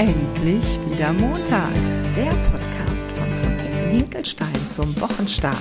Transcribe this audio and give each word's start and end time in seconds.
Endlich 0.00 0.64
wieder 0.88 1.12
Montag, 1.12 1.74
der 2.16 2.30
Podcast 2.50 3.18
von 3.18 3.28
Prinzessin 3.42 3.90
Hinkelstein 3.90 4.70
zum 4.70 4.98
Wochenstart. 4.98 5.54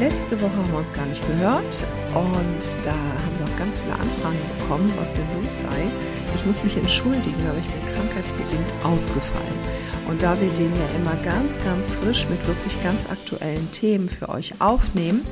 Letzte 0.00 0.40
Woche 0.40 0.56
haben 0.56 0.72
wir 0.72 0.78
uns 0.80 0.92
gar 0.92 1.06
nicht 1.06 1.24
gehört 1.28 1.86
und 2.12 2.84
da 2.84 2.90
haben 2.90 3.38
wir 3.38 3.54
auch 3.54 3.56
ganz 3.56 3.78
viele 3.78 3.94
Anfragen 3.94 4.38
bekommen, 4.58 4.92
was 4.96 5.12
denn 5.12 5.26
los 5.36 5.52
sei. 5.62 6.34
Ich 6.34 6.44
muss 6.44 6.64
mich 6.64 6.76
entschuldigen, 6.76 7.40
aber 7.48 7.58
ich 7.58 7.72
bin 7.72 7.94
krankheitsbedingt 7.94 8.66
ausgefallen. 8.82 9.60
Und 10.08 10.20
da 10.24 10.34
wir 10.40 10.48
den 10.48 10.72
ja 10.74 10.96
immer 10.96 11.14
ganz, 11.22 11.56
ganz 11.64 11.88
frisch 11.88 12.26
mit 12.28 12.44
wirklich 12.48 12.82
ganz 12.82 13.08
aktuellen 13.08 13.70
Themen 13.70 14.08
für 14.08 14.28
euch 14.28 14.60
aufnehmen, 14.60 15.24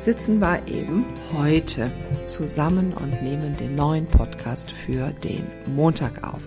sitzen 0.00 0.38
wir 0.38 0.66
eben 0.66 1.04
heute 1.36 1.90
zusammen 2.26 2.94
und 2.94 3.22
nehmen 3.22 3.54
den 3.58 3.76
neuen 3.76 4.06
Podcast 4.06 4.72
für 4.72 5.10
den 5.10 5.46
Montag 5.66 6.24
auf. 6.24 6.40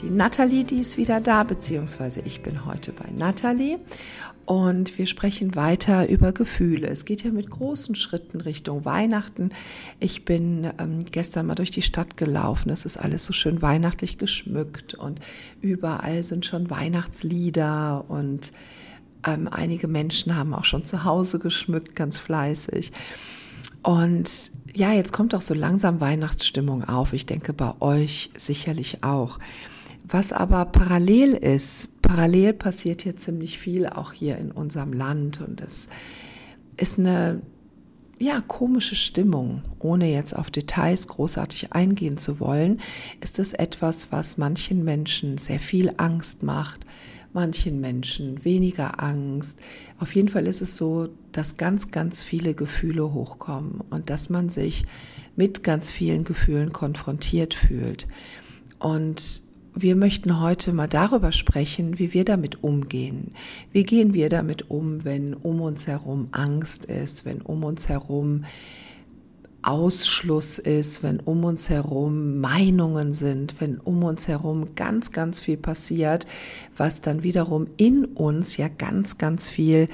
Die 0.00 0.08
Nathalie, 0.08 0.64
die 0.64 0.80
ist 0.80 0.96
wieder 0.96 1.20
da, 1.20 1.42
beziehungsweise 1.42 2.22
ich 2.24 2.42
bin 2.42 2.64
heute 2.64 2.92
bei 2.92 3.04
Nathalie 3.14 3.78
und 4.46 4.96
wir 4.96 5.06
sprechen 5.06 5.54
weiter 5.54 6.08
über 6.08 6.32
Gefühle. 6.32 6.88
Es 6.88 7.04
geht 7.04 7.22
ja 7.24 7.30
mit 7.30 7.50
großen 7.50 7.94
Schritten 7.94 8.40
Richtung 8.40 8.86
Weihnachten. 8.86 9.50
Ich 10.00 10.24
bin 10.24 10.70
ähm, 10.78 11.00
gestern 11.10 11.44
mal 11.44 11.56
durch 11.56 11.70
die 11.70 11.82
Stadt 11.82 12.16
gelaufen. 12.16 12.70
Es 12.70 12.86
ist 12.86 12.96
alles 12.96 13.26
so 13.26 13.34
schön 13.34 13.60
weihnachtlich 13.60 14.16
geschmückt 14.16 14.94
und 14.94 15.20
überall 15.60 16.22
sind 16.22 16.46
schon 16.46 16.70
Weihnachtslieder 16.70 18.06
und 18.08 18.52
ähm, 19.26 19.48
einige 19.50 19.88
Menschen 19.88 20.36
haben 20.36 20.54
auch 20.54 20.64
schon 20.64 20.84
zu 20.84 21.04
Hause 21.04 21.38
geschmückt, 21.38 21.96
ganz 21.96 22.18
fleißig. 22.18 22.92
Und 23.82 24.50
ja, 24.74 24.92
jetzt 24.92 25.12
kommt 25.12 25.34
auch 25.34 25.42
so 25.42 25.54
langsam 25.54 26.00
Weihnachtsstimmung 26.00 26.84
auf. 26.84 27.12
Ich 27.12 27.26
denke 27.26 27.52
bei 27.52 27.80
euch 27.80 28.30
sicherlich 28.36 29.04
auch. 29.04 29.38
Was 30.06 30.32
aber 30.32 30.66
parallel 30.66 31.34
ist, 31.34 32.02
parallel 32.02 32.52
passiert 32.52 33.02
hier 33.02 33.16
ziemlich 33.16 33.58
viel 33.58 33.86
auch 33.86 34.12
hier 34.12 34.36
in 34.38 34.50
unserem 34.52 34.92
Land 34.92 35.40
und 35.40 35.60
es 35.60 35.88
ist 36.76 36.98
eine 36.98 37.40
ja, 38.18 38.42
komische 38.46 38.94
Stimmung, 38.94 39.62
ohne 39.80 40.10
jetzt 40.12 40.36
auf 40.36 40.50
Details 40.50 41.08
großartig 41.08 41.72
eingehen 41.72 42.16
zu 42.16 42.38
wollen, 42.38 42.80
ist 43.20 43.38
es 43.38 43.54
etwas, 43.54 44.12
was 44.12 44.36
manchen 44.38 44.84
Menschen 44.84 45.38
sehr 45.38 45.58
viel 45.58 45.92
Angst 45.96 46.42
macht, 46.42 46.86
manchen 47.34 47.80
Menschen 47.80 48.44
weniger 48.44 49.02
Angst. 49.02 49.58
Auf 49.98 50.14
jeden 50.14 50.28
Fall 50.28 50.46
ist 50.46 50.62
es 50.62 50.76
so, 50.76 51.08
dass 51.32 51.56
ganz, 51.56 51.90
ganz 51.90 52.22
viele 52.22 52.54
Gefühle 52.54 53.12
hochkommen 53.12 53.80
und 53.90 54.08
dass 54.08 54.30
man 54.30 54.48
sich 54.48 54.86
mit 55.36 55.62
ganz 55.62 55.90
vielen 55.90 56.24
Gefühlen 56.24 56.72
konfrontiert 56.72 57.54
fühlt. 57.54 58.06
Und 58.78 59.42
wir 59.74 59.96
möchten 59.96 60.40
heute 60.40 60.72
mal 60.72 60.86
darüber 60.86 61.32
sprechen, 61.32 61.98
wie 61.98 62.12
wir 62.12 62.24
damit 62.24 62.62
umgehen. 62.62 63.32
Wie 63.72 63.82
gehen 63.82 64.14
wir 64.14 64.28
damit 64.28 64.70
um, 64.70 65.04
wenn 65.04 65.34
um 65.34 65.60
uns 65.60 65.88
herum 65.88 66.28
Angst 66.30 66.84
ist, 66.84 67.24
wenn 67.24 67.40
um 67.40 67.64
uns 67.64 67.88
herum 67.88 68.44
Ausschluss 69.66 70.58
ist, 70.58 71.02
wenn 71.02 71.20
um 71.20 71.44
uns 71.44 71.70
herum 71.70 72.40
Meinungen 72.40 73.14
sind, 73.14 73.60
wenn 73.60 73.78
um 73.78 74.02
uns 74.02 74.28
herum 74.28 74.74
ganz, 74.74 75.12
ganz 75.12 75.40
viel 75.40 75.56
passiert, 75.56 76.26
was 76.76 77.00
dann 77.00 77.22
wiederum 77.22 77.66
in 77.76 78.04
uns 78.04 78.56
ja 78.56 78.68
ganz, 78.68 79.18
ganz 79.18 79.48
viel 79.48 79.88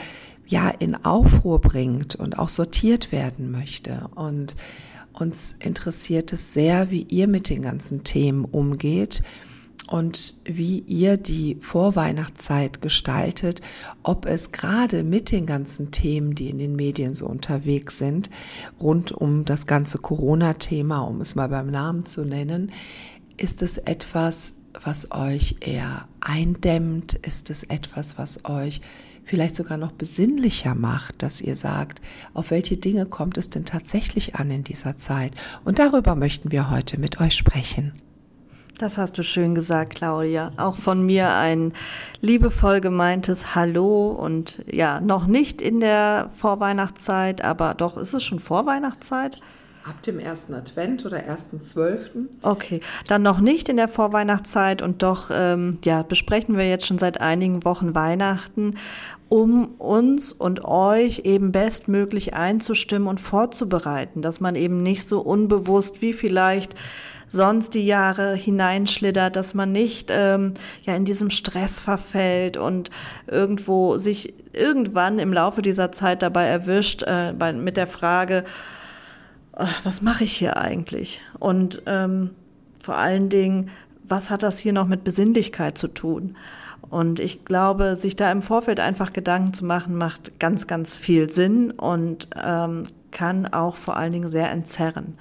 ja 0.46 0.68
in 0.68 1.04
Aufruhr 1.04 1.60
bringt 1.60 2.16
und 2.16 2.38
auch 2.38 2.48
sortiert 2.48 3.12
werden 3.12 3.50
möchte. 3.50 4.08
Und 4.14 4.56
uns 5.12 5.56
interessiert 5.60 6.32
es 6.32 6.52
sehr, 6.52 6.90
wie 6.90 7.02
ihr 7.02 7.28
mit 7.28 7.48
den 7.48 7.62
ganzen 7.62 8.04
Themen 8.04 8.44
umgeht 8.44 9.22
und 9.88 10.34
wie 10.44 10.80
ihr 10.80 11.16
die 11.16 11.56
Vorweihnachtszeit 11.60 12.80
gestaltet, 12.80 13.60
ob 14.02 14.26
es 14.26 14.52
gerade 14.52 15.02
mit 15.02 15.32
den 15.32 15.46
ganzen 15.46 15.90
Themen, 15.90 16.34
die 16.34 16.50
in 16.50 16.58
den 16.58 16.76
Medien 16.76 17.14
so 17.14 17.26
unterwegs 17.26 17.98
sind, 17.98 18.30
rund 18.80 19.12
um 19.12 19.44
das 19.44 19.66
ganze 19.66 19.98
Corona-Thema, 19.98 21.00
um 21.00 21.20
es 21.20 21.34
mal 21.34 21.48
beim 21.48 21.70
Namen 21.70 22.06
zu 22.06 22.22
nennen, 22.24 22.72
ist 23.36 23.62
es 23.62 23.78
etwas, 23.78 24.54
was 24.84 25.10
euch 25.10 25.56
eher 25.60 26.06
eindämmt? 26.20 27.14
Ist 27.14 27.50
es 27.50 27.64
etwas, 27.64 28.18
was 28.18 28.44
euch 28.44 28.80
vielleicht 29.24 29.56
sogar 29.56 29.78
noch 29.78 29.92
besinnlicher 29.92 30.74
macht, 30.74 31.22
dass 31.22 31.40
ihr 31.40 31.56
sagt, 31.56 32.00
auf 32.34 32.50
welche 32.50 32.76
Dinge 32.76 33.06
kommt 33.06 33.38
es 33.38 33.50
denn 33.50 33.64
tatsächlich 33.64 34.36
an 34.36 34.50
in 34.50 34.64
dieser 34.64 34.96
Zeit? 34.96 35.32
Und 35.64 35.78
darüber 35.78 36.14
möchten 36.14 36.52
wir 36.52 36.70
heute 36.70 36.98
mit 36.98 37.20
euch 37.20 37.34
sprechen. 37.34 37.92
Das 38.78 38.98
hast 38.98 39.18
du 39.18 39.22
schön 39.22 39.54
gesagt, 39.54 39.96
Claudia. 39.96 40.52
Auch 40.56 40.76
von 40.76 41.04
mir 41.04 41.30
ein 41.30 41.72
liebevoll 42.20 42.80
gemeintes 42.80 43.54
Hallo 43.54 44.08
und 44.10 44.62
ja, 44.70 45.00
noch 45.00 45.26
nicht 45.26 45.60
in 45.60 45.80
der 45.80 46.30
Vorweihnachtszeit, 46.38 47.44
aber 47.44 47.74
doch 47.74 47.96
ist 47.96 48.14
es 48.14 48.24
schon 48.24 48.40
Vorweihnachtszeit. 48.40 49.40
Ab 49.84 50.02
dem 50.02 50.18
ersten 50.18 50.52
Advent 50.52 51.06
oder 51.06 51.22
ersten 51.22 51.62
Zwölften. 51.62 52.28
Okay, 52.42 52.80
dann 53.08 53.22
noch 53.22 53.40
nicht 53.40 53.70
in 53.70 53.78
der 53.78 53.88
Vorweihnachtszeit 53.88 54.82
und 54.82 55.02
doch 55.02 55.30
ähm, 55.32 55.78
ja 55.84 56.02
besprechen 56.02 56.58
wir 56.58 56.68
jetzt 56.68 56.86
schon 56.86 56.98
seit 56.98 57.20
einigen 57.20 57.64
Wochen 57.64 57.94
Weihnachten, 57.94 58.76
um 59.30 59.76
uns 59.78 60.32
und 60.32 60.64
euch 60.64 61.20
eben 61.20 61.52
bestmöglich 61.52 62.34
einzustimmen 62.34 63.06
und 63.06 63.20
vorzubereiten, 63.20 64.22
dass 64.22 64.40
man 64.40 64.56
eben 64.56 64.82
nicht 64.82 65.08
so 65.08 65.20
unbewusst 65.20 66.02
wie 66.02 66.12
vielleicht 66.12 66.74
sonst 67.28 67.74
die 67.74 67.86
Jahre 67.86 68.34
hineinschlittert, 68.34 69.36
dass 69.36 69.54
man 69.54 69.70
nicht 69.70 70.10
ähm, 70.12 70.54
ja 70.82 70.96
in 70.96 71.04
diesem 71.04 71.30
Stress 71.30 71.80
verfällt 71.80 72.56
und 72.56 72.90
irgendwo 73.28 73.98
sich 73.98 74.34
irgendwann 74.52 75.20
im 75.20 75.32
Laufe 75.32 75.62
dieser 75.62 75.92
Zeit 75.92 76.22
dabei 76.22 76.46
erwischt 76.46 77.04
äh, 77.04 77.32
bei, 77.38 77.52
mit 77.52 77.76
der 77.76 77.86
Frage, 77.86 78.42
was 79.84 80.02
mache 80.02 80.24
ich 80.24 80.32
hier 80.32 80.56
eigentlich? 80.56 81.20
Und 81.38 81.82
ähm, 81.86 82.30
vor 82.82 82.96
allen 82.96 83.28
Dingen, 83.28 83.70
was 84.02 84.28
hat 84.28 84.42
das 84.42 84.58
hier 84.58 84.72
noch 84.72 84.88
mit 84.88 85.04
Besinnlichkeit 85.04 85.78
zu 85.78 85.86
tun? 85.86 86.36
Und 86.90 87.20
ich 87.20 87.44
glaube, 87.44 87.96
sich 87.96 88.16
da 88.16 88.30
im 88.32 88.42
Vorfeld 88.42 88.80
einfach 88.80 89.12
Gedanken 89.12 89.54
zu 89.54 89.64
machen, 89.64 89.96
macht 89.96 90.38
ganz, 90.40 90.66
ganz 90.66 90.96
viel 90.96 91.30
Sinn 91.30 91.70
und 91.70 92.28
ähm, 92.42 92.86
kann 93.12 93.46
auch 93.46 93.76
vor 93.76 93.96
allen 93.96 94.12
Dingen 94.12 94.28
sehr 94.28 94.50
entzerren. 94.50 95.16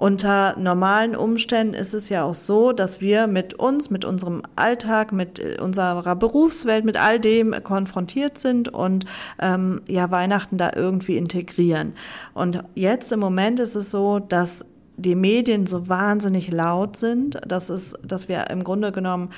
Unter 0.00 0.56
normalen 0.58 1.14
Umständen 1.14 1.74
ist 1.74 1.92
es 1.92 2.08
ja 2.08 2.24
auch 2.24 2.34
so, 2.34 2.72
dass 2.72 3.02
wir 3.02 3.26
mit 3.26 3.52
uns, 3.52 3.90
mit 3.90 4.06
unserem 4.06 4.42
Alltag, 4.56 5.12
mit 5.12 5.38
äh, 5.38 5.58
unserer 5.60 6.16
Berufswelt, 6.16 6.86
mit 6.86 6.96
all 6.96 7.20
dem 7.20 7.54
konfrontiert 7.62 8.38
sind 8.38 8.70
und 8.70 9.04
ähm, 9.38 9.82
ja 9.86 10.10
Weihnachten 10.10 10.56
da 10.56 10.72
irgendwie 10.74 11.18
integrieren. 11.18 11.92
Und 12.32 12.64
jetzt 12.74 13.12
im 13.12 13.20
Moment 13.20 13.60
ist 13.60 13.74
es 13.74 13.90
so, 13.90 14.20
dass 14.20 14.64
die 14.96 15.14
Medien 15.14 15.66
so 15.66 15.88
wahnsinnig 15.88 16.50
laut 16.50 16.96
sind, 16.96 17.38
dass 17.46 17.68
es, 17.68 17.94
dass 18.02 18.26
wir 18.26 18.48
im 18.48 18.64
Grunde 18.64 18.92
genommen 18.92 19.30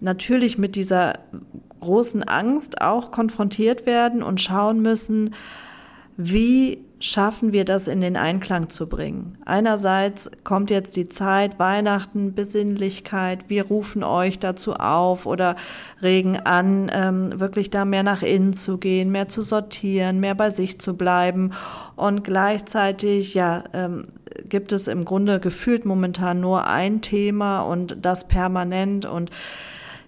natürlich 0.00 0.58
mit 0.58 0.76
dieser 0.76 1.20
großen 1.80 2.22
Angst 2.24 2.80
auch 2.80 3.10
konfrontiert 3.10 3.86
werden 3.86 4.22
und 4.22 4.40
schauen 4.40 4.80
müssen, 4.80 5.34
wie 6.16 6.78
schaffen 6.98 7.52
wir 7.52 7.66
das 7.66 7.88
in 7.88 8.00
den 8.00 8.16
Einklang 8.16 8.70
zu 8.70 8.88
bringen. 8.88 9.36
Einerseits 9.44 10.30
kommt 10.44 10.70
jetzt 10.70 10.96
die 10.96 11.08
Zeit, 11.08 11.58
Weihnachten, 11.58 12.34
Besinnlichkeit, 12.34 13.44
wir 13.48 13.66
rufen 13.66 14.02
euch 14.02 14.38
dazu 14.38 14.74
auf 14.74 15.26
oder 15.26 15.56
regen 16.00 16.38
an, 16.38 16.90
ähm, 16.92 17.38
wirklich 17.38 17.68
da 17.68 17.84
mehr 17.84 18.02
nach 18.02 18.22
innen 18.22 18.54
zu 18.54 18.78
gehen, 18.78 19.12
mehr 19.12 19.28
zu 19.28 19.42
sortieren, 19.42 20.20
mehr 20.20 20.34
bei 20.34 20.48
sich 20.48 20.80
zu 20.80 20.96
bleiben 20.96 21.52
und 21.96 22.24
gleichzeitig, 22.24 23.34
ja, 23.34 23.64
ähm, 23.74 24.08
gibt 24.48 24.72
es 24.72 24.88
im 24.88 25.04
Grunde 25.04 25.38
gefühlt 25.38 25.84
momentan 25.84 26.40
nur 26.40 26.66
ein 26.66 27.02
Thema 27.02 27.60
und 27.60 27.98
das 28.00 28.26
permanent 28.26 29.04
und 29.04 29.30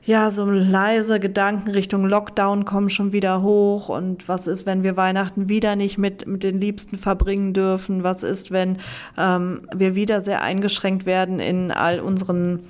ja, 0.08 0.30
so 0.30 0.46
leise 0.46 1.20
Gedanken 1.20 1.68
Richtung 1.68 2.06
Lockdown 2.06 2.64
kommen 2.64 2.88
schon 2.88 3.12
wieder 3.12 3.42
hoch. 3.42 3.90
Und 3.90 4.26
was 4.26 4.46
ist, 4.46 4.64
wenn 4.64 4.82
wir 4.82 4.96
Weihnachten 4.96 5.50
wieder 5.50 5.76
nicht 5.76 5.98
mit, 5.98 6.26
mit 6.26 6.42
den 6.42 6.62
Liebsten 6.62 6.96
verbringen 6.96 7.52
dürfen? 7.52 8.04
Was 8.04 8.22
ist, 8.22 8.50
wenn 8.50 8.78
ähm, 9.18 9.68
wir 9.74 9.94
wieder 9.94 10.22
sehr 10.22 10.40
eingeschränkt 10.40 11.04
werden 11.04 11.40
in 11.40 11.70
all 11.70 12.00
unseren 12.00 12.60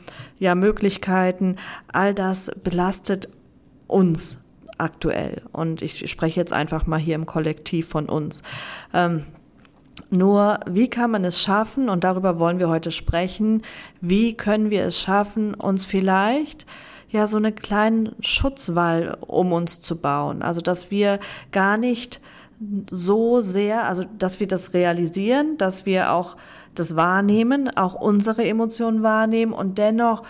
ja, 0.41 0.57
Möglichkeiten? 0.57 1.55
All 1.93 2.13
das 2.13 2.51
belastet 2.65 3.29
uns 3.87 4.39
aktuell. 4.77 5.43
Und 5.53 5.81
ich 5.81 6.11
spreche 6.11 6.41
jetzt 6.41 6.53
einfach 6.53 6.89
mal 6.89 6.99
hier 6.99 7.15
im 7.15 7.27
Kollektiv 7.27 7.87
von 7.87 8.07
uns. 8.07 8.43
Ähm, 8.93 9.23
nur, 10.11 10.59
wie 10.67 10.91
kann 10.91 11.13
man 11.13 11.25
es 11.25 11.41
schaffen, 11.41 11.89
und 11.89 12.03
darüber 12.03 12.41
wollen 12.41 12.59
wir 12.59 12.69
heute 12.69 12.91
sprechen, 12.91 13.63
wie 14.01 14.35
können 14.35 14.71
wir 14.71 14.85
es 14.85 15.01
schaffen, 15.01 15.55
uns 15.55 15.85
vielleicht 15.85 16.67
ja 17.11 17.27
so 17.27 17.37
einen 17.37 17.55
kleinen 17.55 18.15
Schutzwall 18.21 19.17
um 19.21 19.53
uns 19.53 19.81
zu 19.81 19.97
bauen. 19.97 20.43
Also 20.43 20.61
dass 20.61 20.91
wir 20.91 21.19
gar 21.53 21.79
nicht 21.79 22.21
so 22.91 23.41
sehr, 23.41 23.85
also 23.85 24.05
dass 24.19 24.41
wir 24.41 24.49
das 24.49 24.75
realisieren, 24.75 25.57
dass 25.59 25.87
wir 25.87 26.13
auch 26.13 26.37
das 26.75 26.97
wahrnehmen, 26.97 27.75
auch 27.77 27.95
unsere 27.95 28.45
Emotionen 28.45 29.03
wahrnehmen 29.03 29.53
und 29.53 29.79
dennoch 29.79 30.23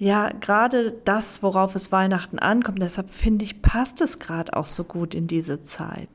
ja, 0.00 0.30
gerade 0.40 0.92
das, 1.04 1.42
worauf 1.42 1.74
es 1.74 1.90
Weihnachten 1.90 2.38
ankommt, 2.38 2.80
deshalb 2.80 3.10
finde 3.10 3.44
ich, 3.44 3.62
passt 3.62 4.00
es 4.00 4.20
gerade 4.20 4.56
auch 4.56 4.66
so 4.66 4.84
gut 4.84 5.12
in 5.12 5.26
diese 5.26 5.64
Zeit. 5.64 6.08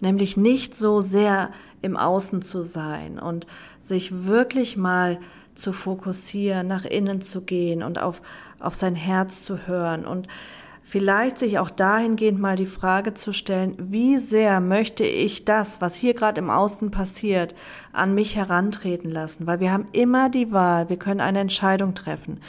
Nämlich 0.00 0.36
nicht 0.36 0.74
so 0.74 1.00
sehr 1.00 1.50
im 1.80 1.96
Außen 1.96 2.42
zu 2.42 2.64
sein 2.64 3.20
und 3.20 3.46
sich 3.78 4.26
wirklich 4.26 4.76
mal 4.76 5.18
zu 5.60 5.72
fokussieren, 5.72 6.66
nach 6.66 6.84
innen 6.84 7.22
zu 7.22 7.42
gehen 7.42 7.82
und 7.82 7.98
auf, 7.98 8.22
auf 8.58 8.74
sein 8.74 8.94
Herz 8.94 9.44
zu 9.44 9.66
hören 9.66 10.04
und 10.04 10.26
vielleicht 10.82 11.38
sich 11.38 11.60
auch 11.60 11.70
dahingehend 11.70 12.40
mal 12.40 12.56
die 12.56 12.66
Frage 12.66 13.14
zu 13.14 13.32
stellen, 13.32 13.76
wie 13.78 14.18
sehr 14.18 14.60
möchte 14.60 15.04
ich 15.04 15.44
das, 15.44 15.80
was 15.80 15.94
hier 15.94 16.14
gerade 16.14 16.40
im 16.40 16.50
Außen 16.50 16.90
passiert, 16.90 17.54
an 17.92 18.14
mich 18.14 18.34
herantreten 18.34 19.10
lassen, 19.10 19.46
weil 19.46 19.60
wir 19.60 19.72
haben 19.72 19.86
immer 19.92 20.28
die 20.30 20.50
Wahl, 20.50 20.88
wir 20.88 20.96
können 20.96 21.20
eine 21.20 21.38
Entscheidung 21.38 21.94
treffen. 21.94 22.40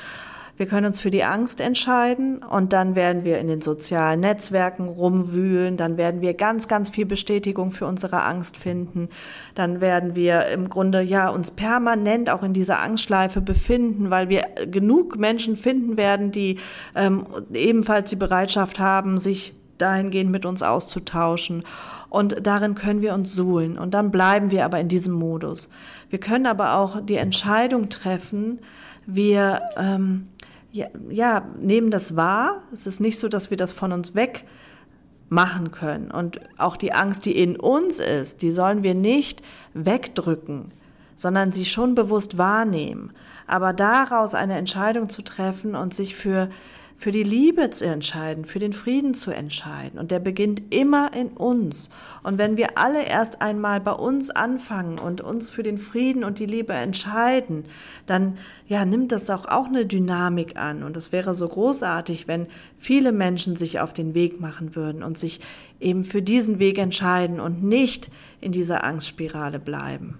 Wir 0.62 0.68
können 0.68 0.86
uns 0.86 1.00
für 1.00 1.10
die 1.10 1.24
Angst 1.24 1.60
entscheiden 1.60 2.44
und 2.44 2.72
dann 2.72 2.94
werden 2.94 3.24
wir 3.24 3.40
in 3.40 3.48
den 3.48 3.62
sozialen 3.62 4.20
Netzwerken 4.20 4.90
rumwühlen, 4.90 5.76
dann 5.76 5.98
werden 5.98 6.22
wir 6.22 6.36
ganz, 6.36 6.68
ganz 6.68 6.92
viel 6.92 7.08
Bestätigung 7.08 7.72
für 7.72 7.88
unsere 7.88 8.22
Angst 8.22 8.58
finden, 8.58 9.10
dann 9.56 9.82
werden 9.82 10.14
wir 10.14 10.46
im 10.50 10.70
Grunde 10.70 11.02
ja 11.02 11.30
uns 11.30 11.50
permanent 11.50 12.30
auch 12.30 12.44
in 12.44 12.54
dieser 12.54 12.80
Angstschleife 12.80 13.42
befinden, 13.42 14.12
weil 14.12 14.30
wir 14.30 14.44
genug 14.70 15.18
Menschen 15.18 15.58
finden 15.58 15.98
werden, 15.98 16.32
die 16.32 16.60
ähm, 16.94 17.26
ebenfalls 17.52 18.12
die 18.12 18.16
Bereitschaft 18.16 18.78
haben, 18.78 19.18
sich 19.18 19.56
dahingehend 19.80 20.30
mit 20.30 20.46
uns 20.46 20.62
auszutauschen. 20.62 21.64
Und 22.10 22.46
darin 22.46 22.76
können 22.76 23.02
wir 23.02 23.16
uns 23.16 23.34
suhlen. 23.34 23.80
Und 23.80 23.96
dann 23.96 24.12
bleiben 24.12 24.52
wir 24.52 24.64
aber 24.66 24.80
in 24.80 24.90
diesem 24.90 25.16
Modus. 25.16 25.70
Wir 26.12 26.20
können 26.20 26.46
aber 26.46 26.76
auch 26.76 27.02
die 27.04 27.16
Entscheidung 27.16 27.90
treffen, 27.90 28.60
wir 29.08 29.64
ähm, 29.78 30.28
ja, 30.72 30.88
ja, 31.10 31.46
nehmen 31.60 31.92
das 31.92 32.16
wahr. 32.16 32.64
Es 32.72 32.88
ist 32.88 33.00
nicht 33.00 33.20
so, 33.20 33.28
dass 33.28 33.50
wir 33.50 33.58
das 33.58 33.72
von 33.72 33.92
uns 33.92 34.16
weg 34.16 34.46
machen 35.30 35.72
können. 35.72 36.12
Und 36.12 36.40
auch 36.58 36.78
die 36.78 36.94
Angst, 36.94 37.26
die 37.26 37.38
in 37.38 37.58
uns 37.58 38.00
ist, 38.00 38.42
die 38.42 38.52
sollen 38.52 38.84
wir 38.84 38.96
nicht 38.96 39.42
wegdrücken, 39.74 40.72
sondern 41.16 41.52
sie 41.52 41.66
schon 41.66 41.96
bewusst 41.96 42.38
wahrnehmen. 42.38 43.14
Aber 43.48 43.74
daraus 43.74 44.34
eine 44.34 44.58
Entscheidung 44.58 45.10
zu 45.10 45.22
treffen 45.22 45.76
und 45.76 45.94
sich 45.94 46.16
für 46.16 46.50
für 47.02 47.12
die 47.12 47.24
Liebe 47.24 47.72
zu 47.72 47.88
entscheiden, 47.88 48.46
für 48.46 48.60
den 48.60 48.74
Frieden 48.74 49.16
zu 49.16 49.32
entscheiden. 49.32 49.98
Und 50.00 50.12
der 50.12 50.20
beginnt 50.20 50.62
immer 50.72 51.12
in 51.16 51.30
uns. 51.30 51.90
Und 52.22 52.38
wenn 52.38 52.58
wir 52.58 52.78
alle 52.78 53.04
erst 53.04 53.42
einmal 53.42 53.82
bei 53.82 53.94
uns 53.94 54.30
anfangen 54.30 55.00
und 55.00 55.20
uns 55.20 55.50
für 55.50 55.64
den 55.64 55.80
Frieden 55.80 56.24
und 56.24 56.38
die 56.38 56.46
Liebe 56.46 56.74
entscheiden, 56.74 57.66
dann 58.06 58.38
ja, 58.68 58.86
nimmt 58.86 59.12
das 59.12 59.32
auch, 59.32 59.48
auch 59.48 59.66
eine 59.66 59.88
Dynamik 59.88 60.58
an. 60.58 60.84
Und 60.84 60.96
es 60.96 61.12
wäre 61.12 61.34
so 61.34 61.48
großartig, 61.50 62.28
wenn 62.28 62.46
viele 62.78 63.12
Menschen 63.12 63.56
sich 63.56 63.80
auf 63.80 63.94
den 63.94 64.14
Weg 64.14 64.40
machen 64.40 64.76
würden 64.76 65.02
und 65.02 65.18
sich 65.18 65.40
eben 65.80 66.06
für 66.06 66.22
diesen 66.22 66.60
Weg 66.60 66.78
entscheiden 66.78 67.40
und 67.40 67.64
nicht 67.64 68.12
in 68.42 68.52
dieser 68.52 68.84
Angstspirale 68.84 69.58
bleiben. 69.58 70.20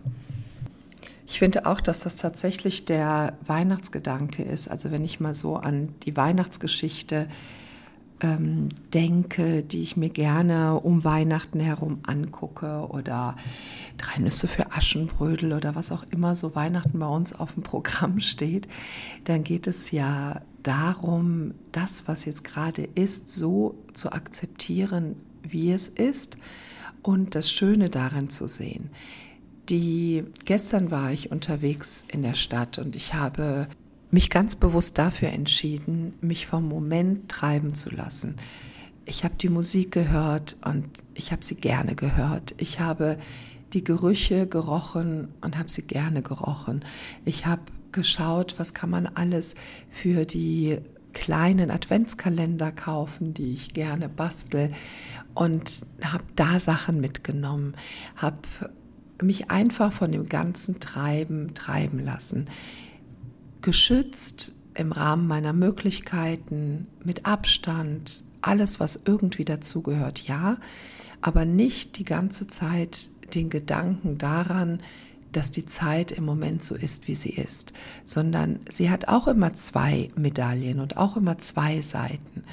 Ich 1.32 1.40
finde 1.40 1.66
auch, 1.66 1.80
dass 1.80 2.02
das 2.02 2.18
tatsächlich 2.18 2.84
der 2.84 3.38
Weihnachtsgedanke 3.48 4.44
ist. 4.44 4.70
Also 4.70 4.92
wenn 4.92 5.06
ich 5.06 5.22
mal 5.22 5.34
so 5.34 5.56
an 5.56 5.96
die 6.04 6.18
Weihnachtsgeschichte 6.18 7.30
ähm, 8.20 8.68
denke, 8.94 9.64
die 9.64 9.82
ich 9.82 9.96
mir 9.96 10.10
gerne 10.10 10.78
um 10.82 11.06
Weihnachten 11.06 11.62
herum 11.62 12.00
angucke 12.06 12.86
oder 12.90 13.38
drei 13.96 14.20
Nüsse 14.20 14.50
für 14.50 14.74
Aschenbrödel 14.74 15.54
oder 15.54 15.74
was 15.74 15.94
auch 15.94 16.04
immer 16.10 16.36
so 16.36 16.54
Weihnachten 16.54 17.00
bei 17.00 17.08
uns 17.08 17.32
auf 17.32 17.54
dem 17.54 17.64
Programm 17.64 18.20
steht, 18.20 18.68
dann 19.24 19.46
geht 19.46 19.68
es 19.68 19.92
ja 19.92 20.42
darum, 20.64 21.54
das, 21.72 22.10
was 22.10 22.26
jetzt 22.26 22.44
gerade 22.44 22.90
ist, 22.94 23.30
so 23.30 23.76
zu 23.94 24.12
akzeptieren, 24.12 25.16
wie 25.44 25.72
es 25.72 25.88
ist 25.88 26.36
und 27.02 27.36
das 27.36 27.50
Schöne 27.50 27.90
darin 27.90 28.30
zu 28.30 28.50
sehen 28.50 28.90
die 29.72 30.26
gestern 30.46 30.92
war 30.92 31.12
ich 31.12 31.32
unterwegs 31.32 32.06
in 32.12 32.22
der 32.22 32.36
Stadt 32.36 32.78
und 32.78 32.96
ich 32.96 33.14
habe 33.14 33.68
mich 34.12 34.30
ganz 34.30 34.56
bewusst 34.56 34.98
dafür 34.98 35.30
entschieden, 35.30 36.14
mich 36.20 36.46
vom 36.46 36.68
Moment 36.68 37.30
treiben 37.30 37.74
zu 37.74 37.90
lassen. 37.90 38.36
Ich 39.06 39.24
habe 39.24 39.36
die 39.36 39.50
Musik 39.50 39.94
gehört 39.94 40.58
und 40.66 40.86
ich 41.16 41.32
habe 41.32 41.44
sie 41.44 41.56
gerne 41.56 41.96
gehört. 41.96 42.54
Ich 42.58 42.80
habe 42.82 43.18
die 43.72 43.84
Gerüche 43.84 44.48
gerochen 44.48 45.30
und 45.40 45.58
habe 45.58 45.70
sie 45.70 45.84
gerne 45.84 46.22
gerochen. 46.22 46.84
Ich 47.24 47.46
habe 47.46 47.62
geschaut, 47.94 48.56
was 48.58 48.74
kann 48.74 48.90
man 48.90 49.08
alles 49.08 49.56
für 49.90 50.26
die 50.26 50.80
kleinen 51.14 51.72
Adventskalender 51.72 52.72
kaufen, 52.72 53.34
die 53.34 53.54
ich 53.54 53.74
gerne 53.74 54.10
bastel 54.10 54.72
und 55.34 55.86
habe 56.04 56.24
da 56.36 56.60
Sachen 56.60 57.00
mitgenommen, 57.00 57.76
habe 58.18 58.38
mich 59.26 59.52
einfach 59.52 59.94
von 59.94 60.12
dem 60.12 60.28
ganzen 60.30 60.80
Treiben 60.80 61.54
treiben 61.54 62.00
lassen. 62.00 62.48
Geschützt 63.62 64.54
im 64.74 64.92
Rahmen 64.92 65.28
meiner 65.28 65.54
Möglichkeiten, 65.54 66.88
mit 67.04 67.26
Abstand, 67.26 68.24
alles, 68.42 68.80
was 68.80 69.02
irgendwie 69.06 69.46
dazugehört, 69.46 70.28
ja, 70.28 70.58
aber 71.22 71.46
nicht 71.46 71.98
die 71.98 72.06
ganze 72.06 72.48
Zeit 72.48 73.10
den 73.36 73.50
Gedanken 73.50 74.18
daran, 74.18 74.82
dass 75.32 75.52
die 75.52 75.66
Zeit 75.66 76.12
im 76.12 76.26
Moment 76.26 76.64
so 76.64 76.76
ist, 76.76 77.08
wie 77.08 77.16
sie 77.16 77.30
ist, 77.30 77.74
sondern 78.04 78.60
sie 78.70 78.90
hat 78.90 79.08
auch 79.08 79.28
immer 79.28 79.54
zwei 79.54 80.10
Medaillen 80.16 80.80
und 80.80 80.98
auch 80.98 81.16
immer 81.16 81.38
zwei 81.38 81.80
Seiten. 81.80 82.44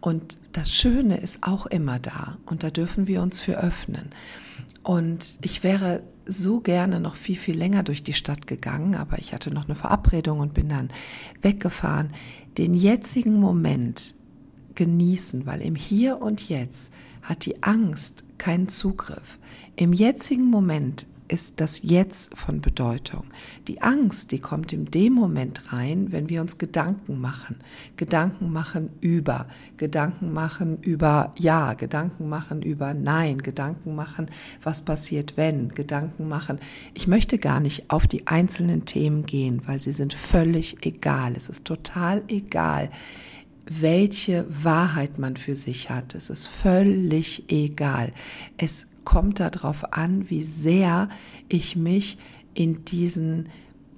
Und 0.00 0.36
das 0.52 0.70
Schöne 0.70 1.18
ist 1.18 1.42
auch 1.42 1.66
immer 1.66 1.98
da 1.98 2.36
und 2.44 2.62
da 2.62 2.70
dürfen 2.70 3.06
wir 3.06 3.22
uns 3.22 3.40
für 3.40 3.58
öffnen. 3.58 4.10
Und 4.86 5.40
ich 5.42 5.64
wäre 5.64 6.04
so 6.26 6.60
gerne 6.60 7.00
noch 7.00 7.16
viel, 7.16 7.34
viel 7.34 7.58
länger 7.58 7.82
durch 7.82 8.04
die 8.04 8.12
Stadt 8.12 8.46
gegangen, 8.46 8.94
aber 8.94 9.18
ich 9.18 9.34
hatte 9.34 9.52
noch 9.52 9.64
eine 9.64 9.74
Verabredung 9.74 10.38
und 10.38 10.54
bin 10.54 10.68
dann 10.68 10.90
weggefahren. 11.42 12.10
Den 12.56 12.72
jetzigen 12.72 13.40
Moment 13.40 14.14
genießen, 14.76 15.44
weil 15.44 15.60
im 15.60 15.74
Hier 15.74 16.22
und 16.22 16.48
Jetzt 16.48 16.92
hat 17.22 17.46
die 17.46 17.64
Angst 17.64 18.22
keinen 18.38 18.68
Zugriff. 18.68 19.40
Im 19.74 19.92
jetzigen 19.92 20.44
Moment 20.44 21.08
ist 21.28 21.60
das 21.60 21.80
Jetzt 21.82 22.36
von 22.36 22.60
Bedeutung. 22.60 23.24
Die 23.68 23.82
Angst, 23.82 24.32
die 24.32 24.38
kommt 24.38 24.72
in 24.72 24.86
dem 24.86 25.12
Moment 25.12 25.72
rein, 25.72 26.12
wenn 26.12 26.28
wir 26.28 26.40
uns 26.40 26.58
Gedanken 26.58 27.20
machen. 27.20 27.56
Gedanken 27.96 28.52
machen 28.52 28.90
über, 29.00 29.46
Gedanken 29.76 30.32
machen 30.32 30.78
über 30.82 31.32
Ja, 31.38 31.74
Gedanken 31.74 32.28
machen 32.28 32.62
über 32.62 32.94
Nein, 32.94 33.38
Gedanken 33.38 33.94
machen, 33.94 34.26
was 34.62 34.84
passiert 34.84 35.36
wenn, 35.36 35.70
Gedanken 35.70 36.28
machen. 36.28 36.58
Ich 36.94 37.06
möchte 37.06 37.38
gar 37.38 37.60
nicht 37.60 37.90
auf 37.90 38.06
die 38.06 38.26
einzelnen 38.26 38.84
Themen 38.84 39.26
gehen, 39.26 39.62
weil 39.66 39.80
sie 39.80 39.92
sind 39.92 40.14
völlig 40.14 40.84
egal. 40.84 41.34
Es 41.36 41.48
ist 41.48 41.64
total 41.64 42.22
egal 42.28 42.90
welche 43.68 44.46
Wahrheit 44.48 45.18
man 45.18 45.36
für 45.36 45.56
sich 45.56 45.90
hat. 45.90 46.14
Es 46.14 46.30
ist 46.30 46.46
völlig 46.46 47.50
egal. 47.50 48.12
Es 48.56 48.86
kommt 49.06 49.40
darauf 49.40 49.94
an, 49.94 50.28
wie 50.28 50.42
sehr 50.42 51.08
ich 51.48 51.76
mich 51.76 52.18
in 52.52 52.84
diesen 52.84 53.48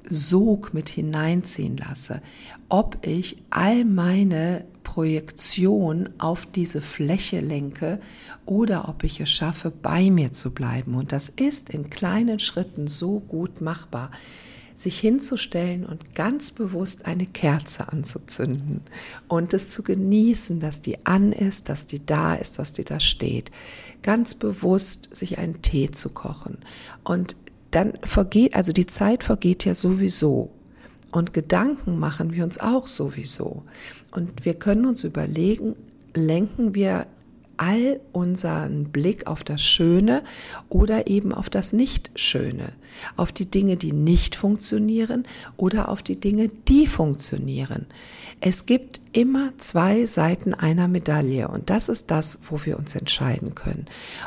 Sog 0.09 0.73
mit 0.73 0.89
hineinziehen 0.89 1.77
lasse, 1.77 2.23
ob 2.69 2.99
ich 3.05 3.39
all 3.51 3.85
meine 3.85 4.65
Projektion 4.85 6.11
auf 6.19 6.47
diese 6.47 6.81
Fläche 6.81 7.41
lenke 7.41 8.01
oder 8.47 8.89
ob 8.89 9.03
ich 9.03 9.21
es 9.21 9.31
schaffe, 9.31 9.71
bei 9.71 10.11
mir 10.11 10.33
zu 10.33 10.53
bleiben. 10.53 10.95
Und 10.95 11.11
das 11.13 11.29
ist 11.29 11.71
in 11.71 11.91
kleinen 11.91 12.39
Schritten 12.39 12.87
so 12.87 13.21
gut 13.21 13.61
machbar 13.61 14.11
sich 14.79 15.01
hinzustellen 15.01 15.85
und 15.85 16.15
ganz 16.15 16.53
bewusst 16.53 17.05
eine 17.05 17.27
Kerze 17.27 17.89
anzuzünden 17.91 18.83
und 19.27 19.53
es 19.53 19.71
zu 19.71 19.83
genießen, 19.83 20.61
dass 20.61 20.81
die 20.81 21.05
an 21.05 21.33
ist, 21.33 21.69
dass 21.69 21.87
die 21.87 22.05
da 22.05 22.35
ist, 22.35 22.61
dass 22.61 22.73
die 22.73 22.85
da 22.85 23.01
steht. 23.01 23.51
Ganz 24.03 24.37
bewusst 24.37 25.17
sich 25.17 25.39
einen 25.39 25.63
Tee 25.63 25.91
zu 25.91 26.11
kochen. 26.11 26.59
Und 27.03 27.35
dann 27.73 27.99
vergeht, 28.05 28.55
also 28.55 28.73
die 28.73 28.87
Zeit 28.87 29.25
vergeht 29.25 29.65
ja 29.65 29.75
sowieso. 29.75 30.51
Und 31.11 31.33
Gedanken 31.33 31.99
machen 31.99 32.33
wir 32.33 32.45
uns 32.45 32.59
auch 32.59 32.87
sowieso. 32.87 33.65
Und 34.13 34.45
wir 34.45 34.55
können 34.55 34.87
uns 34.87 35.03
überlegen, 35.03 35.75
lenken 36.15 36.75
wir 36.75 37.07
all 37.59 38.01
unseren 38.13 38.85
Blick 38.85 39.27
auf 39.27 39.45
das 39.45 39.61
Schöne 39.63 40.23
oder 40.69 41.07
eben 41.07 41.35
auf 41.35 41.51
das 41.51 41.73
Nicht-Schöne, 41.73 42.73
auf 43.17 43.33
die 43.33 43.51
Dinge, 43.51 43.77
die 43.77 43.93
nicht 43.93 44.37
funktionieren 44.37 45.25
oder 45.57 45.89
auf 45.89 46.03
die 46.03 46.19
Dinge, 46.19 46.49
die 46.69 46.87
funktionieren. 46.87 47.87
Es 48.41 48.67
gibt 48.67 49.01
immer 49.13 49.53
zwei 49.59 50.07
Seiten 50.07 50.55
einer 50.55 50.89
Medaille 50.89 51.49
und 51.49 51.71
das 51.71 51.89
ist 51.89 52.11
das, 52.11 52.39
wo 52.49 52.65
wir 52.65 52.79
uns 52.79 52.95
entscheiden 52.95 53.55
können 53.55 53.87